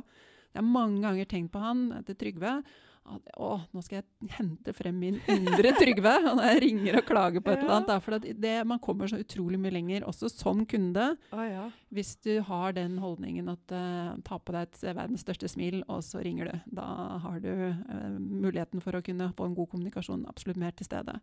Jeg 0.53 0.61
har 0.61 0.69
mange 0.69 1.01
ganger 1.03 1.27
tenkt 1.27 1.51
på 1.51 1.59
han 1.59 1.89
etter 1.97 2.15
Trygve. 2.15 2.59
Å, 3.05 3.49
nå 3.69 3.81
skal 3.85 3.99
jeg 3.99 4.31
hente 4.37 4.73
frem 4.73 4.97
min 4.97 5.17
indre 5.29 5.75
Trygve 5.77 6.13
når 6.25 6.47
jeg 6.49 6.61
ringer 6.63 6.97
og 6.99 7.05
klager 7.05 7.43
på 7.43 7.51
et 7.53 7.61
eller 7.61 7.75
annet. 7.77 8.03
For 8.03 8.25
det, 8.45 8.53
man 8.67 8.81
kommer 8.81 9.09
så 9.11 9.19
utrolig 9.21 9.59
mye 9.61 9.75
lenger, 9.75 10.07
også 10.09 10.31
som 10.31 10.63
kunde, 10.69 11.11
Å 11.35 11.45
ja. 11.45 11.65
hvis 11.93 12.15
du 12.25 12.33
har 12.47 12.75
den 12.77 12.97
holdningen 13.03 13.51
at 13.53 13.75
uh, 13.75 14.17
ta 14.25 14.39
på 14.41 14.55
deg 14.55 14.69
et 14.69 14.81
verdens 14.97 15.25
største 15.25 15.49
smil, 15.51 15.83
og 15.85 16.01
så 16.07 16.23
ringer 16.25 16.49
du. 16.49 16.69
Da 16.81 16.87
har 17.23 17.41
du 17.43 17.51
uh, 17.53 18.17
muligheten 18.19 18.83
for 18.83 18.97
å 18.97 19.03
kunne 19.05 19.31
få 19.37 19.49
en 19.49 19.57
god 19.57 19.71
kommunikasjon 19.75 20.25
absolutt 20.31 20.61
mer 20.61 20.73
til 20.75 20.89
stede. 20.89 21.19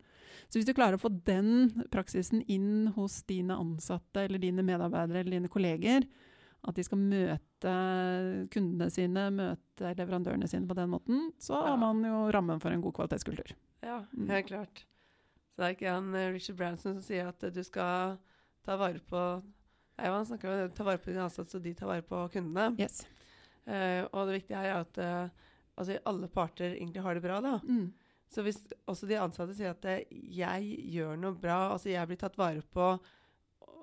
Så 0.46 0.60
hvis 0.60 0.68
du 0.68 0.76
klarer 0.76 0.98
å 0.98 1.02
få 1.02 1.10
den 1.26 1.84
praksisen 1.92 2.44
inn 2.50 2.92
hos 2.96 3.22
dine 3.28 3.58
ansatte 3.58 4.28
eller 4.28 4.42
dine 4.42 4.64
medarbeidere 4.66 5.24
eller 5.24 5.40
dine 5.40 5.50
kolleger, 5.52 6.06
at 6.68 6.74
de 6.78 6.82
skal 6.86 6.98
møte 6.98 7.72
kundene 8.54 8.86
sine, 8.92 9.24
møte 9.34 9.92
leverandørene 9.98 10.46
sine 10.50 10.68
på 10.68 10.76
den 10.78 10.90
måten, 10.92 11.32
så 11.42 11.56
Ja. 11.58 11.70
har 11.72 11.76
man 11.80 12.02
jo 12.04 12.30
rammen 12.30 12.60
for 12.60 12.70
en 12.70 12.80
god 12.82 12.94
kvalitetskultur. 12.94 13.52
Ja, 13.82 14.04
Mm. 14.16 14.28
helt 14.28 14.46
klart. 14.46 14.84
Så 15.52 15.56
det 15.58 15.64
er 15.66 15.74
ikke 15.74 15.90
han 15.94 16.14
eh, 16.14 16.30
Richard 16.32 16.56
Branson 16.56 16.94
som 16.94 17.02
sier 17.02 17.28
at 17.28 17.42
eh, 17.44 17.50
du 17.50 17.62
skal 17.62 18.18
ta 18.64 18.76
vare 18.76 19.00
på 19.00 19.42
Nei, 19.98 20.06
han 20.08 20.24
snakker 20.24 20.64
om 20.64 20.70
ta 20.72 20.84
vare 20.84 20.98
på 20.98 21.10
dine 21.12 21.24
ansatte, 21.28 21.50
så 21.50 21.60
de 21.62 21.74
tar 21.74 21.86
vare 21.86 22.02
på 22.02 22.16
kundene. 22.32 22.74
Yes. 22.80 23.04
Uh, 23.68 24.08
og 24.12 24.26
det 24.26 24.40
viktige 24.40 24.56
her 24.56 24.64
er 24.64 24.80
at 24.80 24.98
uh, 24.98 25.28
altså, 25.76 25.98
alle 26.06 26.28
parter 26.28 26.72
egentlig 26.74 27.02
har 27.02 27.14
det 27.14 27.22
bra. 27.22 27.40
da. 27.40 27.58
Mm. 27.62 27.92
Så 28.32 28.42
hvis 28.42 28.58
også 28.88 29.06
de 29.06 29.14
ansatte 29.20 29.54
sier 29.54 29.70
at 29.70 29.84
jeg 30.10 30.90
gjør 30.90 31.18
noe 31.20 31.34
bra, 31.38 31.70
altså 31.74 31.90
jeg 31.92 32.08
blir 32.08 32.16
tatt 32.16 32.38
vare 32.38 32.62
på 32.72 32.98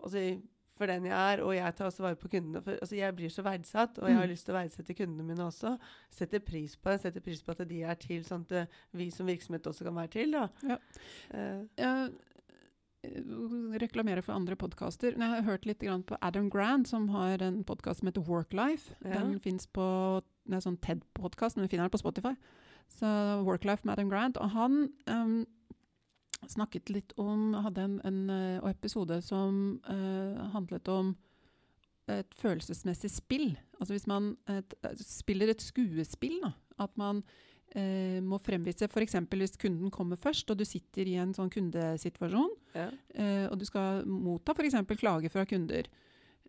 altså, 0.03 0.41
for 0.79 0.88
den 0.88 1.05
jeg 1.09 1.13
er, 1.33 1.43
og 1.43 1.51
jeg 1.57 1.75
tar 1.75 1.89
også 1.91 2.05
vare 2.05 2.15
på 2.19 2.29
kundene. 2.31 2.62
For, 2.63 2.79
altså, 2.79 2.95
jeg 2.98 3.15
blir 3.19 3.29
så 3.36 3.43
verdsatt, 3.45 4.00
og 4.00 4.07
jeg 4.07 4.15
har 4.17 4.25
Mm. 4.25 4.31
lyst 4.31 4.45
til 4.48 4.55
å 4.55 4.57
verdsette 4.57 4.95
kundene 4.98 5.27
mine 5.27 5.43
også. 5.45 5.75
Setter 6.15 6.39
pris 6.39 6.77
på 6.79 6.89
det, 6.93 7.01
setter 7.03 7.21
pris 7.25 7.43
på 7.43 7.51
at 7.51 7.67
de 7.67 7.81
er 7.83 7.95
til, 8.00 8.24
sånn 8.24 8.48
at 8.48 8.51
eh, 8.63 8.65
vi 8.95 9.09
som 9.12 9.27
virksomhet 9.27 9.67
også 9.67 9.83
kan 9.89 9.95
være 10.00 10.13
til. 10.15 10.31
da. 10.31 10.48
Ja. 10.63 10.77
Uh, 11.36 11.67
Jeg 11.77 12.12
eh, 13.03 13.77
reklamerer 13.79 14.24
for 14.24 14.33
andre 14.36 14.55
podkaster. 14.59 15.13
Jeg 15.15 15.29
har 15.36 15.41
hørt 15.48 15.65
litt 15.65 15.79
grann 15.83 16.03
på 16.03 16.17
Adam 16.21 16.50
Grant, 16.50 16.88
som 16.88 17.07
har 17.13 17.41
en 17.45 17.62
podkast 17.63 18.00
som 18.01 18.07
heter 18.09 18.25
Worklife. 18.27 18.95
Ja. 19.05 19.19
Den 19.19 19.39
fins 19.39 19.67
på 19.67 20.21
Det 20.50 20.55
er 20.57 20.63
sånn 20.65 20.79
TED-podkast, 20.81 21.55
men 21.57 21.67
vi 21.67 21.75
finner 21.75 21.86
den 21.86 21.93
på 21.93 22.00
Spotify. 22.01 22.31
Så 22.89 23.05
Worklife 23.45 23.86
med 23.86 23.93
Adam 24.00 24.09
Grant. 24.09 24.38
Og 24.41 24.50
han 24.50 24.89
em, 25.05 25.45
snakket 26.48 26.89
litt 26.89 27.13
om 27.19 27.53
Hadde 27.65 27.81
en, 27.84 27.98
en 28.08 28.29
eh, 28.29 28.69
episode 28.69 29.19
som 29.25 29.79
eh, 29.89 30.39
handlet 30.53 30.88
om 30.88 31.15
et 32.10 32.34
følelsesmessig 32.39 33.12
spill. 33.13 33.51
Altså 33.79 33.93
hvis 33.93 34.08
man 34.10 34.31
et, 34.50 34.74
spiller 35.03 35.51
et 35.51 35.62
skuespill, 35.62 36.39
da. 36.41 36.53
At 36.81 36.96
man 36.98 37.19
eh, 37.75 38.17
må 38.25 38.39
fremvise 38.41 38.88
F.eks. 38.89 39.17
hvis 39.29 39.58
kunden 39.62 39.91
kommer 39.93 40.17
først, 40.17 40.50
og 40.50 40.58
du 40.58 40.65
sitter 40.65 41.05
i 41.05 41.17
en 41.22 41.36
sånn 41.38 41.51
kundesituasjon, 41.53 42.55
ja. 42.74 42.88
eh, 43.13 43.46
og 43.51 43.60
du 43.62 43.65
skal 43.67 44.05
motta 44.10 44.55
f.eks. 44.55 44.79
klager 44.98 45.29
fra 45.34 45.46
kunder, 45.50 45.89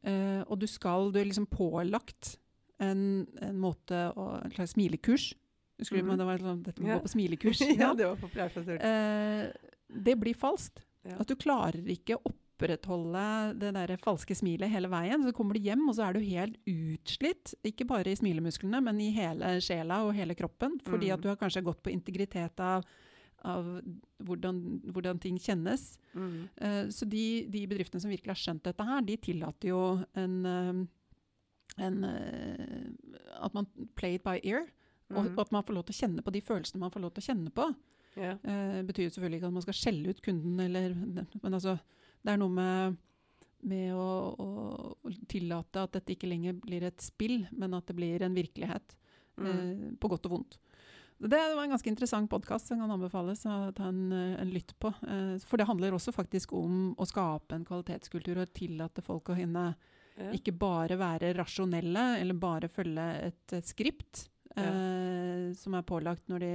eh, 0.03 0.41
og 0.47 0.63
du 0.63 0.69
skal 0.71 1.11
Du 1.13 1.21
er 1.21 1.29
liksom 1.29 1.51
pålagt 1.51 2.39
en, 2.81 3.27
en 3.43 3.59
måte 3.61 4.07
å 4.17 4.31
En 4.41 4.55
slags 4.55 4.73
smilekurs. 4.73 5.35
Husker 5.81 6.01
du 6.01 6.09
men 6.09 6.21
det 6.21 6.27
var 6.29 6.41
sånn, 6.41 6.63
dette 6.65 6.81
må 6.81 6.89
Ja. 6.89 6.97
gå 6.99 7.05
på 7.05 7.13
smilekurs? 7.15 7.61
ja, 7.83 7.93
det 7.97 8.07
var 8.09 8.17
populært. 8.21 8.57
Eh, 8.81 9.51
det 9.95 10.17
blir 10.21 10.35
falskt. 10.39 10.83
Ja. 11.03 11.17
At 11.23 11.29
du 11.31 11.37
klarer 11.41 11.81
ikke 11.89 12.19
å 12.19 12.33
opprettholde 12.33 13.23
det 13.59 13.71
der 13.73 13.97
falske 14.03 14.35
smilet 14.37 14.69
hele 14.71 14.89
veien. 14.93 15.23
Så 15.25 15.33
kommer 15.33 15.57
du 15.57 15.61
hjem, 15.65 15.87
og 15.89 15.95
så 15.97 16.09
er 16.09 16.13
du 16.19 16.21
helt 16.21 16.59
utslitt. 16.69 17.55
Ikke 17.65 17.87
bare 17.89 18.13
i 18.13 18.19
smilemusklene, 18.19 18.83
men 18.85 19.01
i 19.01 19.11
hele 19.17 19.55
sjela 19.65 20.03
og 20.05 20.13
hele 20.15 20.35
kroppen. 20.37 20.79
Fordi 20.85 21.09
Mm. 21.09 21.15
at 21.15 21.21
du 21.23 21.29
har 21.29 21.37
kanskje 21.41 21.65
gått 21.65 21.83
på 21.83 21.91
integritet 21.91 22.61
av, 22.61 22.85
av 23.43 23.65
hvordan, 24.23 24.83
hvordan 24.93 25.19
ting 25.19 25.39
kjennes. 25.39 25.97
Mm. 26.15 26.49
Uh, 26.61 26.85
så 26.93 27.09
de, 27.09 27.47
de 27.49 27.67
bedriftene 27.67 28.01
som 28.01 28.11
virkelig 28.13 28.35
har 28.37 28.43
skjønt 28.45 28.63
dette 28.69 28.85
her, 28.85 29.01
de 29.01 29.17
tillater 29.17 29.69
jo 29.73 30.05
en, 30.15 30.47
eh, 30.47 31.83
en 31.87 32.05
eh, 32.05 32.91
At 33.41 33.55
man 33.55 33.67
play 33.97 34.15
it 34.17 34.23
by 34.23 34.39
ear. 34.45 34.67
Mhm. 35.11 35.33
og 35.35 35.41
at 35.41 35.51
man 35.51 35.65
får 35.65 35.75
lov 35.75 35.85
til 35.87 35.95
å 35.95 36.01
kjenne 36.07 36.23
på 36.23 36.31
de 36.31 36.41
følelsene 36.41 36.79
man 36.79 36.91
får 36.93 37.01
lov 37.03 37.11
til 37.15 37.23
å 37.23 37.35
kjenne 37.35 37.51
på. 37.51 37.65
Ja. 38.19 38.35
Eh, 38.43 38.81
betyr 38.87 39.11
selvfølgelig 39.11 39.41
ikke 39.41 39.51
at 39.51 39.57
man 39.59 39.67
skal 39.67 39.79
skjelle 39.79 40.11
ut 40.11 40.23
kunden, 40.25 40.59
eller, 40.65 40.97
men 40.97 41.55
altså, 41.55 41.77
det 42.21 42.33
er 42.33 42.41
noe 42.41 42.55
med, 42.55 42.97
med 43.71 43.93
å, 43.95 44.09
å, 44.35 45.13
tillate 45.31 45.85
at 45.85 45.95
dette 45.99 46.17
ikke 46.17 46.31
lenger 46.31 46.59
blir 46.59 46.89
et 46.89 47.05
spill, 47.05 47.45
men 47.53 47.77
at 47.79 47.87
det 47.89 47.97
blir 47.99 48.27
en 48.27 48.37
virkelighet. 48.37 48.97
Mm. 49.41 49.47
Eh, 49.51 49.87
på 50.01 50.11
godt 50.11 50.27
og 50.29 50.37
vondt. 50.39 50.59
Det 51.21 51.37
var 51.37 51.63
en 51.63 51.73
ganske 51.75 51.91
interessant 51.91 52.31
podkast 52.33 52.71
som 52.71 52.81
kan 52.81 52.93
anbefales 52.95 53.43
å 53.45 53.73
ta 53.77 53.91
en, 53.91 54.13
eh, 54.13 54.41
en 54.41 54.51
lytt 54.51 54.73
på. 54.81 54.89
Eh, 55.05 55.37
for 55.45 55.61
det 55.61 55.69
handler 55.69 55.93
også 55.93 56.15
faktisk 56.17 56.55
om 56.57 56.95
å 56.97 57.07
skape 57.07 57.55
en 57.55 57.65
kvalitetskultur 57.65 58.41
og 58.41 58.55
tillate 58.57 59.05
folk 59.05 59.29
å 59.29 59.37
hinne 59.37 59.75
Ja. 60.17 60.33
ikke 60.33 60.53
bare 60.53 60.99
være 60.99 61.35
rasjonelle 61.35 62.21
eller 62.21 62.35
bare 62.35 62.69
følge 62.69 63.05
et, 63.25 63.53
et 63.53 63.65
skript 63.65 64.29
eh, 64.57 65.47
som 65.59 65.77
er 65.77 65.87
pålagt 65.87 66.31
når 66.31 66.45
de 66.45 66.53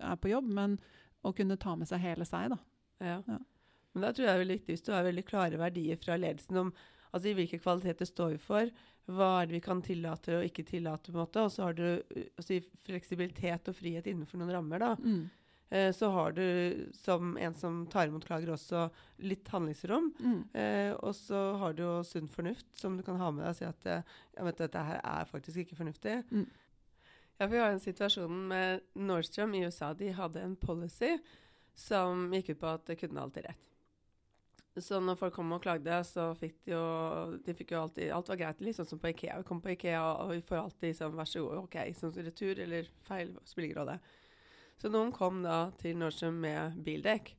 er 0.00 0.20
på 0.20 0.32
jobb, 0.32 0.50
men 0.60 0.78
å 1.24 1.32
kunne 1.36 1.58
ta 1.60 1.76
med 1.76 1.88
seg 1.88 2.02
hele 2.04 2.26
seg. 2.28 2.52
Da. 2.52 2.60
Ja. 3.00 3.18
Ja. 3.26 3.40
Men 3.92 4.06
da 4.06 4.12
tror 4.14 4.26
jeg 4.26 4.30
det 4.30 4.36
er 4.36 4.44
veldig 4.44 4.58
viktig 4.60 4.76
hvis 4.76 4.86
du 4.86 4.92
har 4.94 5.06
veldig 5.06 5.26
klare 5.26 5.58
verdier 5.60 5.98
fra 5.98 6.16
ledelsen 6.20 6.60
om 6.60 6.72
altså 7.10 7.30
i 7.30 7.34
hvilke 7.34 7.58
kvaliteter 7.58 8.06
står 8.06 8.36
vi 8.36 8.40
for, 8.42 8.70
hva 9.10 9.30
er 9.40 9.48
det 9.48 9.56
vi 9.56 9.64
kan 9.64 9.80
tillate 9.82 10.36
og 10.38 10.46
ikke 10.46 10.62
tillate, 10.68 11.10
på 11.10 11.18
en 11.18 11.24
måte, 11.24 11.42
og 11.42 11.50
så 11.50 11.66
har 11.66 11.74
du 11.74 11.86
altså, 12.38 12.60
fleksibilitet 12.86 13.70
og 13.70 13.74
frihet 13.74 14.06
innenfor 14.06 14.38
noen 14.38 14.54
rammer. 14.54 14.82
da. 14.84 14.92
Mm. 15.02 15.24
Eh, 15.70 15.92
så 15.92 16.08
har 16.10 16.32
du 16.32 16.46
som 16.92 17.36
en 17.38 17.54
som 17.54 17.82
tar 17.86 18.08
imot 18.08 18.24
klager 18.26 18.50
også 18.50 18.88
litt 19.22 19.46
handlingsrom. 19.52 20.08
Mm. 20.18 20.40
Eh, 20.54 20.92
og 20.98 21.14
så 21.14 21.42
har 21.62 21.74
du 21.74 21.84
jo 21.84 21.92
sunn 22.06 22.30
fornuft 22.30 22.66
som 22.78 22.96
du 22.98 23.04
kan 23.06 23.20
ha 23.22 23.30
med 23.30 23.44
deg 23.44 23.52
og 23.52 23.58
si 23.58 23.68
at 23.68 23.86
eh, 23.86 24.16
ja, 24.34 24.46
vet 24.48 24.64
dette 24.64 24.82
her 24.88 24.98
er 24.98 25.30
faktisk 25.30 25.62
ikke 25.62 25.78
fornuftig. 25.78 26.16
Mm. 26.30 26.48
Ja, 27.40 27.46
for 27.48 27.54
Vi 27.54 27.58
har 27.58 27.70
en 27.70 27.80
situasjon 27.80 28.48
med 28.48 28.80
Nordstrom 28.92 29.54
i 29.54 29.64
USA. 29.64 29.94
De 29.94 30.10
hadde 30.12 30.42
en 30.44 30.56
policy 30.56 31.14
som 31.74 32.26
gikk 32.34 32.50
ut 32.50 32.60
på 32.60 32.68
at 32.68 32.90
kundene 33.00 33.22
alltid 33.22 33.46
rett. 33.46 33.70
Så 34.76 35.00
når 35.00 35.16
folk 35.16 35.34
kom 35.38 35.54
og 35.56 35.62
klagde, 35.64 36.02
så 36.04 36.26
fikk 36.36 36.58
de 36.66 36.74
jo 36.74 36.82
de 37.40 37.54
fikk 37.56 37.72
jo 37.72 37.80
alltid 37.80 38.12
Alt 38.12 38.28
var 38.28 38.40
greit. 38.42 38.60
Litt 38.60 38.76
sånn 38.76 38.90
som 38.92 39.00
på 39.00 39.14
Ikea. 39.14 39.38
Vi 39.40 39.48
kom 39.48 39.64
på 39.64 39.72
Ikea, 39.72 40.04
og 40.20 40.34
vi 40.34 40.44
får 40.44 40.60
alltid 40.66 41.00
sånn 41.00 41.16
Vær 41.16 41.32
så 41.32 41.46
god, 41.46 41.64
OK. 41.64 41.80
Sånn 41.96 42.14
retur 42.28 42.60
eller 42.60 42.92
feil 43.08 43.32
spiller 43.48 43.70
ingen 43.70 43.80
rolle. 43.80 43.98
Så 44.76 44.92
noen 44.92 45.16
kom 45.16 45.40
da 45.48 45.70
til 45.80 45.96
Nordstrom 45.96 46.36
med 46.44 46.76
bildekk. 46.84 47.32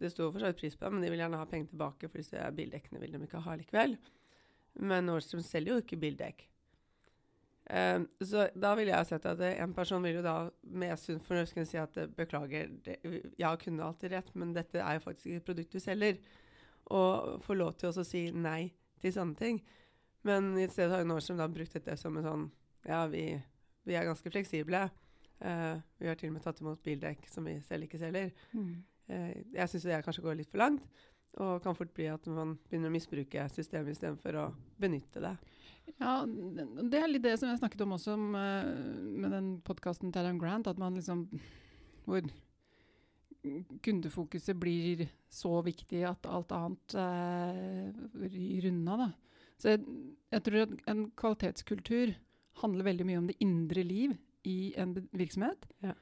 Det 0.00 0.08
sto 0.14 0.32
for 0.32 0.40
så 0.40 0.54
vidt 0.54 0.62
pris 0.64 0.78
på 0.78 0.88
det, 0.88 0.94
men 0.96 1.04
de 1.04 1.12
vil 1.12 1.20
gjerne 1.20 1.44
ha 1.44 1.52
penger 1.52 1.74
tilbake, 1.74 2.08
for 2.08 2.24
disse 2.24 2.50
bildekkene 2.56 3.04
vil 3.04 3.12
de 3.12 3.26
ikke 3.28 3.44
ha 3.44 3.60
likevel. 3.60 3.98
Men 4.88 5.12
Nordstrom 5.12 5.44
selger 5.44 5.76
jo 5.76 5.84
ikke 5.84 6.00
bildekk. 6.00 6.48
Eh, 7.68 8.00
så 8.24 8.46
da 8.56 8.72
ville 8.78 8.94
jeg 8.94 9.08
sett 9.10 9.26
at 9.28 9.40
en 9.50 9.74
person 9.76 10.04
vil 10.04 10.18
jo 10.18 10.24
da 10.24 10.36
med 10.72 10.96
sunn 11.00 11.20
fornuft 11.24 11.52
kunne 11.56 11.68
si 11.68 11.80
at 11.80 11.96
eh, 12.00 12.08
beklager, 12.08 12.70
det, 12.84 12.98
jeg 13.36 13.62
kunne 13.64 13.84
alltid 13.84 14.14
rett, 14.14 14.30
men 14.40 14.54
dette 14.56 14.80
er 14.80 14.96
jo 14.96 15.04
faktisk 15.04 15.28
ikke 15.28 15.42
et 15.42 15.48
produkt 15.50 15.76
du 15.76 15.82
selger. 15.82 16.22
Og 16.96 17.42
få 17.44 17.58
lov 17.58 17.74
til 17.76 17.90
også 17.90 18.06
å 18.06 18.08
si 18.08 18.28
nei 18.32 18.70
til 19.02 19.12
sånne 19.12 19.36
ting. 19.38 19.60
Men 20.26 20.54
i 20.58 20.66
stedet 20.70 20.94
har 20.94 21.04
jo 21.04 21.10
Nordstrom 21.10 21.40
da 21.40 21.48
brukt 21.52 21.76
dette 21.76 21.96
som 22.00 22.16
en 22.18 22.26
sånn 22.26 22.48
Ja, 22.88 23.02
vi, 23.10 23.34
vi 23.84 23.96
er 23.98 24.06
ganske 24.08 24.30
fleksible. 24.32 24.86
Uh, 25.38 25.78
vi 26.00 26.08
har 26.08 26.16
til 26.18 26.32
og 26.32 26.38
med 26.38 26.42
tatt 26.42 26.60
imot 26.62 26.80
bildekk 26.82 27.26
som 27.30 27.46
vi 27.46 27.58
selv 27.66 27.86
ikke 27.86 28.00
selger. 28.00 28.32
Mm. 28.56 28.70
Uh, 29.10 29.34
jeg 29.54 29.70
syns 29.70 29.84
det 29.86 30.00
kanskje 30.06 30.24
går 30.24 30.38
litt 30.40 30.50
for 30.50 30.62
langt. 30.62 30.86
Og 31.38 31.62
kan 31.62 31.76
fort 31.76 31.92
bli 31.94 32.08
at 32.10 32.24
man 32.32 32.56
begynner 32.68 32.90
å 32.90 32.94
misbruke 32.94 33.44
systemet 33.52 33.94
istedenfor 33.94 34.40
å 34.40 34.48
benytte 34.80 35.22
det. 35.22 35.36
Ja, 35.96 36.20
det 36.26 36.98
er 36.98 37.08
litt 37.08 37.24
det 37.24 37.36
som 37.40 37.48
jeg 37.48 37.60
snakket 37.60 37.84
om 37.84 37.94
også 37.96 38.16
med, 38.20 38.74
med 39.22 39.32
den 39.32 39.48
podkasten 39.64 40.12
til 40.12 40.24
Adam 40.24 40.40
Grant, 40.40 40.68
at 40.68 40.80
man 40.80 40.98
liksom 40.98 41.26
Hvor 42.08 42.24
kundefokuset 43.84 44.56
blir 44.58 45.06
så 45.30 45.60
viktig 45.62 46.02
at 46.08 46.26
alt 46.26 46.52
annet 46.52 46.94
eh, 46.98 47.90
ryr 48.32 48.68
unna. 48.72 48.96
Da. 48.98 49.08
Så 49.60 49.74
jeg, 49.74 49.84
jeg 50.34 50.44
tror 50.46 50.64
at 50.64 50.74
en 50.90 51.04
kvalitetskultur 51.18 52.14
handler 52.62 52.88
veldig 52.88 53.06
mye 53.06 53.20
om 53.20 53.28
det 53.30 53.38
indre 53.44 53.84
liv 53.86 54.16
i 54.48 54.72
en 54.80 54.96
virksomhet. 55.12 55.68
Ja. 55.84 55.94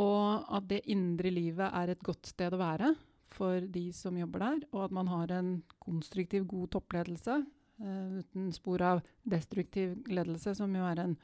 Og 0.00 0.46
at 0.56 0.68
det 0.70 0.84
indre 0.92 1.32
livet 1.34 1.74
er 1.74 1.92
et 1.92 2.04
godt 2.06 2.30
sted 2.30 2.54
å 2.54 2.60
være 2.60 2.94
for 3.30 3.62
de 3.62 3.88
som 3.96 4.18
jobber 4.18 4.44
der. 4.44 4.66
Og 4.72 4.84
at 4.88 4.94
man 4.94 5.10
har 5.10 5.32
en 5.38 5.54
konstruktiv, 5.78 6.46
god 6.50 6.68
toppledelse 6.76 7.40
Uh, 7.80 8.18
uten 8.20 8.50
spor 8.52 8.82
av 8.84 8.98
destruktiv 9.24 9.94
ledelse, 10.12 10.52
som 10.58 10.72
jo 10.76 10.84
er 10.84 11.00
en, 11.00 11.14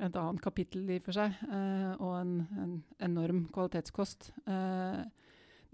et 0.00 0.14
annet 0.16 0.40
kapittel 0.40 0.88
i 0.94 0.96
for 1.04 1.12
seg, 1.12 1.34
uh, 1.50 1.92
og 2.00 2.14
en, 2.16 2.30
en 2.62 2.76
enorm 3.04 3.42
kvalitetskost. 3.52 4.30
Uh, 4.48 5.04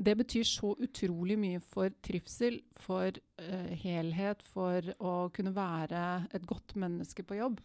det 0.02 0.16
betyr 0.18 0.48
så 0.48 0.72
utrolig 0.82 1.36
mye 1.38 1.60
for 1.62 1.94
trivsel, 2.02 2.56
for 2.80 3.14
helhet, 3.84 4.40
for 4.42 4.88
å 4.98 5.12
kunne 5.36 5.52
være 5.54 6.00
et 6.34 6.46
godt 6.48 6.74
menneske 6.80 7.22
på 7.28 7.36
jobb. 7.38 7.60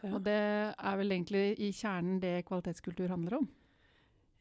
Ja. 0.00 0.14
Og 0.14 0.22
det 0.24 0.38
er 0.72 0.96
vel 1.00 1.12
egentlig 1.12 1.42
i 1.60 1.68
kjernen 1.74 2.22
det 2.22 2.46
kvalitetskultur 2.48 3.12
handler 3.12 3.42
om. 3.42 3.50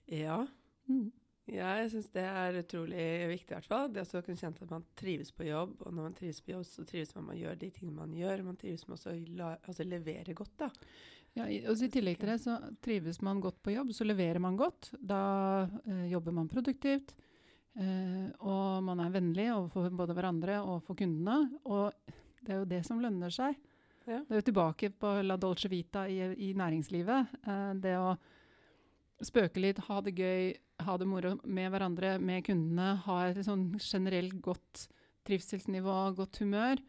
ja. 0.07 0.45
Mm. 0.87 1.11
Ja, 1.51 1.73
jeg 1.81 1.89
syns 1.91 2.05
det 2.13 2.23
er 2.23 2.55
utrolig 2.61 3.05
viktig, 3.33 3.49
i 3.51 3.55
hvert 3.57 3.67
fall. 3.67 3.89
Det 3.91 4.05
å 4.07 4.21
kunne 4.23 4.39
kjenne 4.39 4.63
at 4.63 4.71
man 4.71 4.85
trives 4.95 5.33
på 5.35 5.43
jobb. 5.49 5.73
Og 5.83 5.89
når 5.89 6.05
man 6.07 6.15
trives 6.15 6.39
på 6.39 6.53
jobb, 6.53 6.63
så 6.67 6.85
trives 6.87 7.11
man 7.17 7.25
med 7.27 7.35
å 7.35 7.41
gjøre 7.41 7.59
de 7.59 7.69
tingene 7.75 7.97
man 7.97 8.13
gjør. 8.15 8.45
Man 8.47 8.59
trives 8.61 8.85
med 8.87 9.03
å 9.11 9.15
la, 9.41 9.49
altså 9.67 9.83
levere 9.87 10.35
godt, 10.37 10.53
da. 10.61 10.69
Ja, 11.33 11.47
og 11.67 11.81
I 11.81 11.89
tillegg 11.89 12.19
til 12.21 12.29
det 12.29 12.39
så 12.43 12.55
trives 12.85 13.19
man 13.25 13.41
godt 13.43 13.57
på 13.65 13.73
jobb, 13.73 13.91
så 13.97 14.05
leverer 14.05 14.39
man 14.43 14.55
godt. 14.57 14.93
Da 15.01 15.21
eh, 15.83 16.05
jobber 16.13 16.35
man 16.37 16.51
produktivt, 16.51 17.15
eh, 17.75 18.27
og 18.45 18.83
man 18.85 19.01
er 19.01 19.15
vennlig 19.15 19.49
overfor 19.51 19.89
både 19.97 20.15
hverandre 20.15 20.59
og 20.61 20.83
for 20.85 20.99
kundene. 20.99 21.57
Og 21.65 21.91
det 22.39 22.53
er 22.53 22.61
jo 22.61 22.69
det 22.69 22.83
som 22.87 23.01
lønner 23.03 23.33
seg. 23.33 23.57
Ja. 24.05 24.21
Det 24.21 24.31
er 24.35 24.39
jo 24.39 24.47
tilbake 24.51 24.91
på 24.99 25.15
la 25.25 25.35
dolce 25.39 25.71
vita 25.71 26.05
i, 26.07 26.21
i 26.47 26.53
næringslivet. 26.59 27.35
Eh, 27.43 27.73
det 27.83 27.97
å 27.99 28.13
spøke 29.21 29.61
litt, 29.61 29.81
ha 29.87 29.99
det 30.03 30.15
gøy, 30.17 30.53
ha 30.83 30.97
det 30.99 31.07
moro 31.07 31.35
med 31.43 31.69
hverandre, 31.73 32.17
med 32.19 32.43
kundene, 32.47 32.95
ha 33.05 33.19
et 33.29 33.43
sånn 33.45 33.69
generelt 33.77 34.39
godt 34.43 34.87
trivselsnivå, 35.27 35.97
godt 36.17 36.41
humør. 36.43 36.81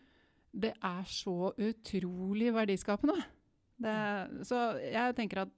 Det 0.54 0.72
er 0.74 1.04
så 1.10 1.52
utrolig 1.52 2.52
verdiskapende. 2.54 3.18
Det, 3.84 3.94
så 4.46 4.64
jeg 4.82 5.16
tenker 5.18 5.44
at 5.44 5.54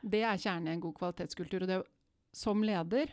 det 0.00 0.22
er 0.26 0.40
kjernen 0.40 0.70
i 0.70 0.74
en 0.76 0.82
god 0.82 0.96
kvalitetskultur. 0.98 1.64
Og 1.64 1.70
det 1.70 1.80
som 2.36 2.62
leder, 2.64 3.12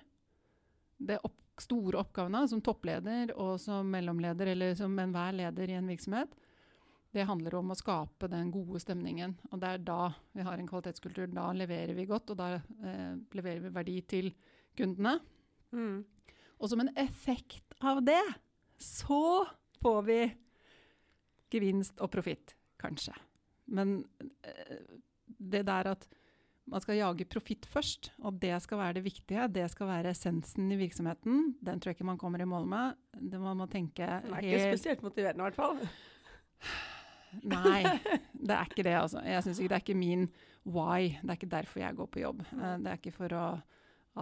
det 0.97 1.19
opp, 1.23 1.35
store 1.57 1.97
oppgavene 2.03 2.43
som 2.49 2.61
toppleder 2.61 3.31
og 3.33 3.55
som 3.61 3.87
mellomleder, 3.89 4.51
eller 4.53 4.75
som 4.77 4.93
enhver 5.01 5.33
leder 5.39 5.71
i 5.73 5.77
en 5.79 5.89
virksomhet, 5.89 6.35
det 7.15 7.25
handler 7.27 7.55
om 7.59 7.71
å 7.71 7.77
skape 7.77 8.29
den 8.31 8.51
gode 8.51 8.81
stemningen. 8.83 9.37
Og 9.51 9.61
det 9.61 9.69
er 9.69 9.85
da 9.87 10.01
vi 10.35 10.45
har 10.45 10.59
en 10.59 10.67
kvalitetskultur. 10.67 11.29
Da 11.33 11.49
leverer 11.55 11.95
vi 11.97 12.07
godt, 12.09 12.33
og 12.33 12.39
da 12.39 12.49
eh, 12.57 13.15
leverer 13.37 13.63
vi 13.63 13.73
verdi 13.73 13.97
til 14.09 14.31
kundene. 14.77 15.17
Mm. 15.71 16.03
Og 16.57 16.71
som 16.71 16.83
en 16.83 16.91
effekt 16.99 17.77
av 17.79 18.01
det, 18.05 18.21
så 18.81 19.45
får 19.81 20.03
vi 20.09 20.19
gevinst 21.53 22.01
og 22.03 22.11
profitt, 22.13 22.55
kanskje. 22.81 23.15
Men 23.71 24.01
eh, 24.43 24.79
det 25.37 25.65
der 25.67 25.93
at 25.93 26.07
man 26.67 26.83
skal 26.83 26.97
jage 26.99 27.27
profitt 27.31 27.63
først, 27.71 28.11
og 28.27 28.41
det 28.41 28.51
skal 28.65 28.81
være 28.81 28.97
det 28.97 29.05
viktige, 29.05 29.47
det 29.55 29.69
skal 29.71 29.87
være 29.87 30.11
essensen 30.11 30.67
i 30.75 30.79
virksomheten, 30.79 31.53
den 31.63 31.79
tror 31.79 31.93
jeg 31.93 31.99
ikke 31.99 32.09
man 32.09 32.19
kommer 32.19 32.43
i 32.43 32.49
mål 32.49 32.67
med. 32.67 32.99
Det 33.15 33.39
man 33.39 33.55
må 33.61 33.69
tenke 33.71 34.03
Det 34.03 34.33
er 34.35 34.43
ikke 34.43 34.75
spesielt 34.75 35.05
motiverende, 35.05 35.45
i 35.45 35.47
hvert 35.47 35.55
fall. 35.55 35.79
Nei, 37.43 37.81
det 38.33 38.55
er 38.55 38.69
ikke 38.69 38.83
det. 38.87 38.95
altså. 38.97 39.21
Jeg 39.25 39.43
synes 39.43 39.59
ikke 39.59 39.69
Det 39.69 39.75
er 39.79 39.85
ikke 39.85 39.99
min 39.99 40.27
why. 40.65 41.13
Det 41.21 41.29
er 41.29 41.37
ikke 41.39 41.49
derfor 41.55 41.79
jeg 41.83 41.95
går 41.95 42.07
på 42.13 42.23
jobb. 42.23 42.41
Eh, 42.53 42.77
Det 42.83 42.91
er 42.91 42.97
ikke 42.99 43.15
for 43.15 43.35
å, 43.37 43.45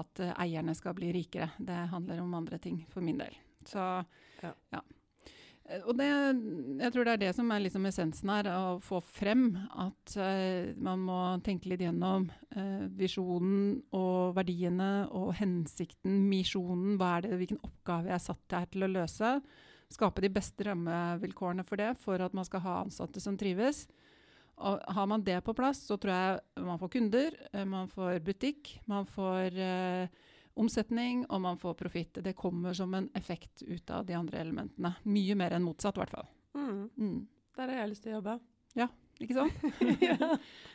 at 0.01 0.19
eh, 0.19 0.33
eierne 0.45 0.75
skal 0.75 0.93
bli 0.97 1.11
rikere. 1.15 1.49
Det 1.57 1.79
handler 1.93 2.21
om 2.21 2.33
andre 2.33 2.57
ting 2.61 2.85
for 2.89 3.01
min 3.01 3.17
del. 3.17 3.33
Så 3.65 3.79
Ja. 4.43 4.51
ja. 4.73 4.81
Eh, 5.65 5.81
Og 5.87 5.97
det, 5.97 6.05
jeg 6.05 6.91
tror 6.93 7.03
det 7.05 7.13
er 7.13 7.17
det 7.23 7.35
som 7.35 7.49
er 7.51 7.59
liksom 7.63 7.85
essensen 7.89 8.29
her, 8.29 8.45
å 8.53 8.79
få 8.79 8.99
frem 9.01 9.47
at 9.73 10.13
uh, 10.17 10.73
man 10.77 10.99
må 10.99 11.19
tenke 11.41 11.69
litt 11.71 11.81
gjennom 11.81 12.29
uh, 12.55 12.85
visjonen 12.93 13.81
og 13.91 14.35
verdiene 14.35 15.07
og 15.09 15.33
hensikten, 15.39 16.29
misjonen. 16.29 16.97
Hva 16.99 17.17
er 17.17 17.21
det, 17.25 17.37
hvilken 17.39 17.63
oppgave 17.65 18.11
jeg 18.11 18.19
er 18.19 18.27
satt 18.27 18.59
her 18.59 18.65
til 18.69 18.85
å 18.85 18.91
løse? 18.93 19.39
Skape 19.91 20.23
de 20.23 20.31
beste 20.33 20.65
rammevilkårene 20.65 21.63
for 21.65 21.79
det, 21.79 21.93
for 22.01 22.21
at 22.21 22.33
man 22.33 22.47
skal 22.47 22.63
ha 22.65 22.79
ansatte 22.83 23.21
som 23.21 23.37
trives. 23.37 23.85
Og 24.55 24.79
har 24.95 25.07
man 25.11 25.23
det 25.23 25.41
på 25.43 25.53
plass, 25.53 25.83
så 25.87 25.97
tror 25.99 26.13
jeg 26.13 26.63
man 26.63 26.79
får 26.79 26.93
kunder, 26.95 27.35
eh, 27.51 27.65
man 27.67 27.89
får 27.91 28.19
butikk, 28.23 28.79
man 28.87 29.05
får 29.05 29.59
eh, 29.59 30.07
omsetning, 30.55 31.25
og 31.29 31.41
man 31.43 31.59
får 31.59 31.75
profitt. 31.75 32.23
Det 32.23 32.33
kommer 32.33 32.73
som 32.73 32.93
en 32.93 33.09
effekt 33.13 33.63
ut 33.67 33.89
av 33.91 34.05
de 34.05 34.15
andre 34.15 34.39
elementene. 34.39 34.95
Mye 35.03 35.35
mer 35.35 35.57
enn 35.57 35.67
motsatt, 35.67 35.97
i 35.97 36.03
hvert 36.03 36.15
fall. 36.15 36.29
Mm. 36.55 36.89
Mm. 36.95 37.17
Der 37.55 37.67
har 37.67 37.81
jeg 37.81 37.91
lyst 37.91 38.07
til 38.07 38.15
å 38.15 38.19
jobbe. 38.19 38.39
Ikke 39.23 39.35
sant? 39.37 39.65
ja. 40.09 40.17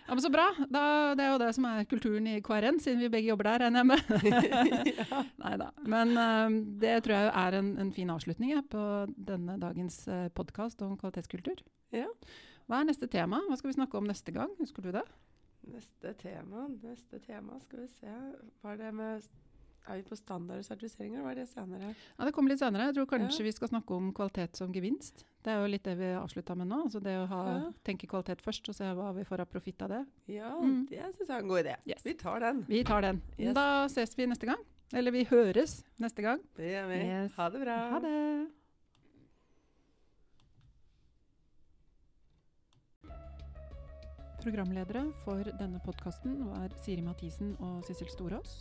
men 0.09 0.22
Så 0.24 0.31
bra. 0.33 0.46
Da, 0.72 0.83
det 1.18 1.24
er 1.24 1.33
jo 1.33 1.40
det 1.42 1.50
som 1.57 1.66
er 1.68 1.88
kulturen 1.90 2.29
i 2.31 2.38
KRN, 2.44 2.81
siden 2.83 3.03
vi 3.05 3.11
begge 3.12 3.33
jobber 3.33 3.50
der, 3.50 3.66
regner 3.66 3.83
jeg 3.83 3.90
med. 3.90 4.62
Nei 5.44 5.55
da. 5.61 5.70
Men 5.85 6.14
eh, 6.24 6.61
det 6.85 6.94
tror 7.05 7.16
jeg 7.16 7.33
er 7.42 7.59
en, 7.61 7.74
en 7.85 7.92
fin 7.96 8.12
avslutning 8.12 8.55
jeg, 8.55 8.64
på 8.72 8.85
denne 9.31 9.59
dagens 9.61 10.03
uh, 10.09 10.29
podkast 10.37 10.81
om 10.87 10.96
kvalitetskultur. 11.00 11.61
Ja. 11.94 12.09
Hva 12.70 12.81
er 12.81 12.88
neste 12.88 13.11
tema? 13.11 13.42
Hva 13.48 13.59
skal 13.59 13.72
vi 13.72 13.79
snakke 13.81 13.98
om 13.98 14.09
neste 14.09 14.33
gang? 14.35 14.53
Husker 14.61 14.87
du 14.87 14.92
det? 14.94 15.05
Neste 15.70 16.14
tema, 16.16 16.64
neste 16.81 17.20
tema, 17.20 17.59
skal 17.61 17.85
vi 17.85 17.88
se. 17.92 18.16
Hva 18.62 18.72
er 18.72 18.81
det 18.81 18.92
med 18.96 19.26
Er 19.88 19.96
vi 19.96 20.02
på 20.02 20.16
standard 20.16 20.58
og 20.58 20.64
sertifisering, 20.64 21.14
eller 21.14 21.24
var 21.24 21.34
det 21.34 21.48
senere? 21.48 21.94
Ja, 22.18 22.24
Det 22.24 22.32
kommer 22.34 22.50
litt 22.50 22.58
senere. 22.60 22.86
Jeg 22.90 22.94
tror 22.94 23.06
kanskje 23.06 23.38
Ja. 23.40 23.44
vi 23.44 23.52
skal 23.52 23.68
snakke 23.68 23.90
om 23.96 24.12
kvalitet 24.12 24.54
som 24.56 24.72
gevinst. 24.72 25.24
Det 25.42 25.50
er 25.50 25.60
jo 25.62 25.66
litt 25.72 25.82
det 25.82 25.96
vi 25.98 26.04
avslutta 26.14 26.54
med 26.56 26.68
nå. 26.68 26.82
altså 26.84 27.00
Det 27.02 27.16
å 27.16 27.26
ha, 27.26 27.44
Ja. 27.58 27.72
tenke 27.84 28.06
kvalitet 28.06 28.40
først, 28.42 28.68
og 28.68 28.74
se 28.74 28.84
hva 28.84 29.14
vi 29.14 29.24
får 29.24 29.40
av 29.40 29.46
profitt 29.50 29.82
av 29.82 29.88
det. 29.88 30.06
Ja, 30.28 30.50
Mm. 30.60 30.86
det 30.88 30.98
syns 31.16 31.26
jeg 31.28 31.30
er 31.30 31.38
en 31.40 31.48
god 31.48 31.64
idé. 31.64 31.76
Yes. 31.86 32.02
Vi 32.04 32.14
tar 32.14 32.40
den. 32.40 32.62
Vi 32.68 32.84
tar 32.84 33.00
den. 33.00 33.22
Yes. 33.38 33.54
Da 33.54 33.84
ses 33.86 34.14
vi 34.16 34.26
neste 34.26 34.46
gang. 34.46 34.58
Eller 34.92 35.10
vi 35.12 35.24
høres 35.24 35.82
neste 35.98 36.22
gang. 36.22 36.40
Det 36.56 36.70
gjør 36.70 36.88
vi. 36.88 36.94
Yes. 37.06 37.34
Ha 37.36 37.48
det 37.48 37.60
bra. 37.60 37.90
Ha 37.90 37.98
det. 38.00 38.48
Programledere 44.42 45.02
for 45.24 45.44
denne 45.60 45.80
podkasten 45.84 46.38
var 46.48 46.72
Siri 46.80 47.02
Mathisen 47.04 47.52
og 47.60 47.84
Sissel 47.84 48.08
Storås. 48.08 48.60